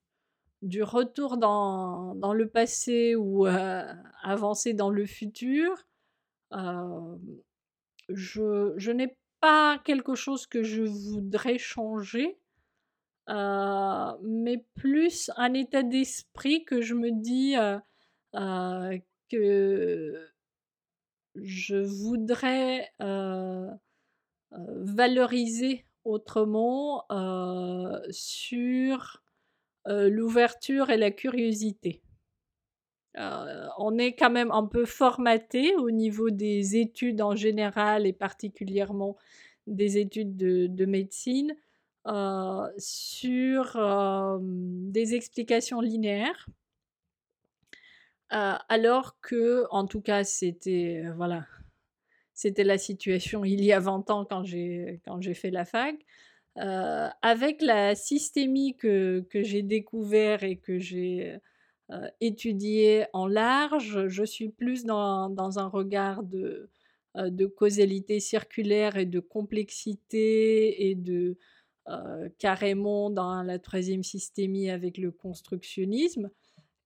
du 0.62 0.84
retour 0.84 1.38
dans, 1.38 2.16
dans 2.16 2.34
le 2.34 2.48
passé 2.48 3.16
ou 3.16 3.46
avancer 4.24 4.74
dans 4.74 4.90
le 4.90 5.06
futur, 5.06 5.86
je, 8.10 8.92
n'ai 8.92 9.18
pas 9.40 9.80
quelque 9.86 10.16
chose 10.16 10.48
que 10.48 10.64
je 10.64 10.84
voudrais 10.84 11.58
changer, 11.58 12.38
mais 13.28 14.66
plus 14.76 15.32
un 15.38 15.54
état 15.54 15.84
d'esprit 15.84 16.66
que 16.66 16.82
je 16.82 16.96
me 16.96 17.12
dis 17.12 17.56
que 19.30 20.30
je 21.36 21.78
voudrais 21.78 22.92
valoriser 24.52 25.86
autrement 26.04 27.06
sur 28.10 29.24
l'ouverture 29.86 30.90
et 30.90 30.98
la 30.98 31.12
curiosité. 31.12 32.02
Euh, 33.18 33.68
on 33.78 33.98
est 33.98 34.14
quand 34.14 34.30
même 34.30 34.52
un 34.52 34.66
peu 34.66 34.86
formaté 34.86 35.76
au 35.76 35.90
niveau 35.90 36.30
des 36.30 36.78
études 36.78 37.22
en 37.22 37.36
général 37.36 38.06
et 38.06 38.14
particulièrement 38.14 39.18
des 39.68 39.98
études 39.98 40.36
de, 40.38 40.86
médecine 40.86 41.56
euh, 42.08 42.68
sur 42.78 43.76
euh, 43.76 44.38
des 44.42 45.16
explications 45.16 45.82
linéaires. 45.82 46.48
alors 48.30 49.20
que, 49.22 49.66
en 49.72 49.86
tout 49.88 50.02
cas, 50.02 50.24
c'était 50.24 51.04
voilà, 51.16 51.46
c'était 52.34 52.64
la 52.64 52.78
situation 52.78 53.44
il 53.44 53.64
y 53.64 53.74
a 53.74 53.80
20 53.80 54.12
ans 54.12 54.26
quand 54.26 54.44
j'ai 54.44 55.02
quand 55.06 55.22
j'ai 55.22 55.34
fait 55.34 55.52
la 55.52 55.66
fac. 55.66 55.96
avec 56.56 57.62
la 57.62 57.96
systémie 57.96 58.76
que, 58.78 59.26
que 59.30 59.44
j'ai 59.44 59.64
découvert 59.64 60.44
et 60.44 60.58
que 60.58 60.80
j'ai 60.80 61.40
euh, 61.92 63.06
en 63.14 63.28
large. 63.28 64.08
Je 64.08 64.24
suis 64.24 64.50
plus 64.50 64.86
dans, 64.86 65.60
un 65.60 65.68
regard 65.68 66.24
de, 66.24 66.70
euh, 67.18 67.30
de, 67.30 67.46
causalité 67.46 68.20
circulaire 68.20 68.98
et 68.98 69.06
de 69.06 69.20
complexité 69.20 70.90
et 70.90 70.96
de 70.96 71.38
euh, 71.88 72.30
carrément 72.38 73.10
dans 73.10 73.42
la 73.42 73.58
troisième 73.60 74.04
systémie 74.04 74.70
avec 74.70 74.98
le 74.98 75.12
constructionnisme. 75.12 76.30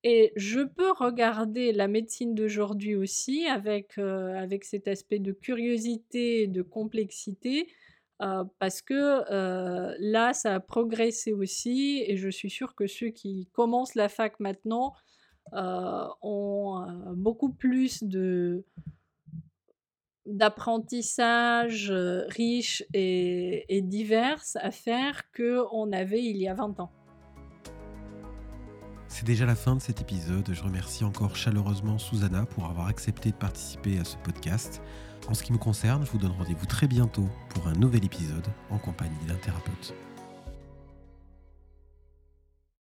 Et 0.06 0.34
je 0.36 0.60
peux 0.60 0.92
regarder 0.92 1.72
la 1.72 1.88
médecine 1.88 2.36
d'aujourd'hui 2.36 2.96
aussi 2.96 3.46
avec, 3.46 3.98
avec 3.98 4.66
cet 4.66 4.90
aspect 4.90 5.20
de 5.20 5.32
curiosité 5.32 6.44
et 6.44 6.48
de 6.48 6.62
complexité 6.62 7.68
euh, 8.24 8.44
parce 8.60 8.82
que 8.82 8.94
euh, 9.32 9.94
là, 10.00 10.34
ça 10.34 10.56
a 10.56 10.60
progressé 10.60 11.34
aussi, 11.34 12.04
et 12.08 12.16
je 12.16 12.30
suis 12.30 12.50
sûre 12.50 12.74
que 12.74 12.88
ceux 12.88 13.10
qui 13.10 13.50
commencent 13.52 13.96
la 13.96 14.08
fac 14.08 14.40
maintenant 14.40 14.94
euh, 15.54 16.08
ont 16.22 16.86
beaucoup 17.16 17.52
plus 17.52 18.04
de 18.04 18.66
d'apprentissage 20.26 21.92
riche 21.92 22.82
et, 22.94 23.66
et 23.68 23.82
divers 23.82 24.42
à 24.56 24.72
faire 24.72 25.24
qu'on 25.36 25.92
avait 25.92 26.24
il 26.24 26.38
y 26.38 26.48
a 26.48 26.54
20 26.54 26.80
ans. 26.80 26.92
C'est 29.10 29.26
déjà 29.26 29.46
la 29.46 29.56
fin 29.56 29.76
de 29.76 29.82
cet 29.82 30.00
épisode. 30.00 30.48
Je 30.50 30.64
remercie 30.64 31.04
encore 31.04 31.36
chaleureusement 31.36 31.98
Susanna 31.98 32.46
pour 32.46 32.66
avoir 32.66 32.88
accepté 32.88 33.32
de 33.32 33.36
participer 33.36 34.00
à 34.00 34.06
ce 34.06 34.16
podcast. 34.18 34.82
En 35.30 35.34
ce 35.34 35.44
qui 35.44 35.54
me 35.54 35.58
concerne, 35.58 36.06
je 36.06 36.12
vous 36.12 36.18
donne 36.18 36.34
rendez-vous 36.38 36.66
très 36.66 36.88
bientôt 36.88 37.28
pour 37.50 37.68
un 37.68 37.74
nouvel 37.74 38.04
épisode 38.04 38.48
en 38.70 38.78
compagnie 38.78 39.26
d'un 39.28 39.36
thérapeute. 39.36 39.94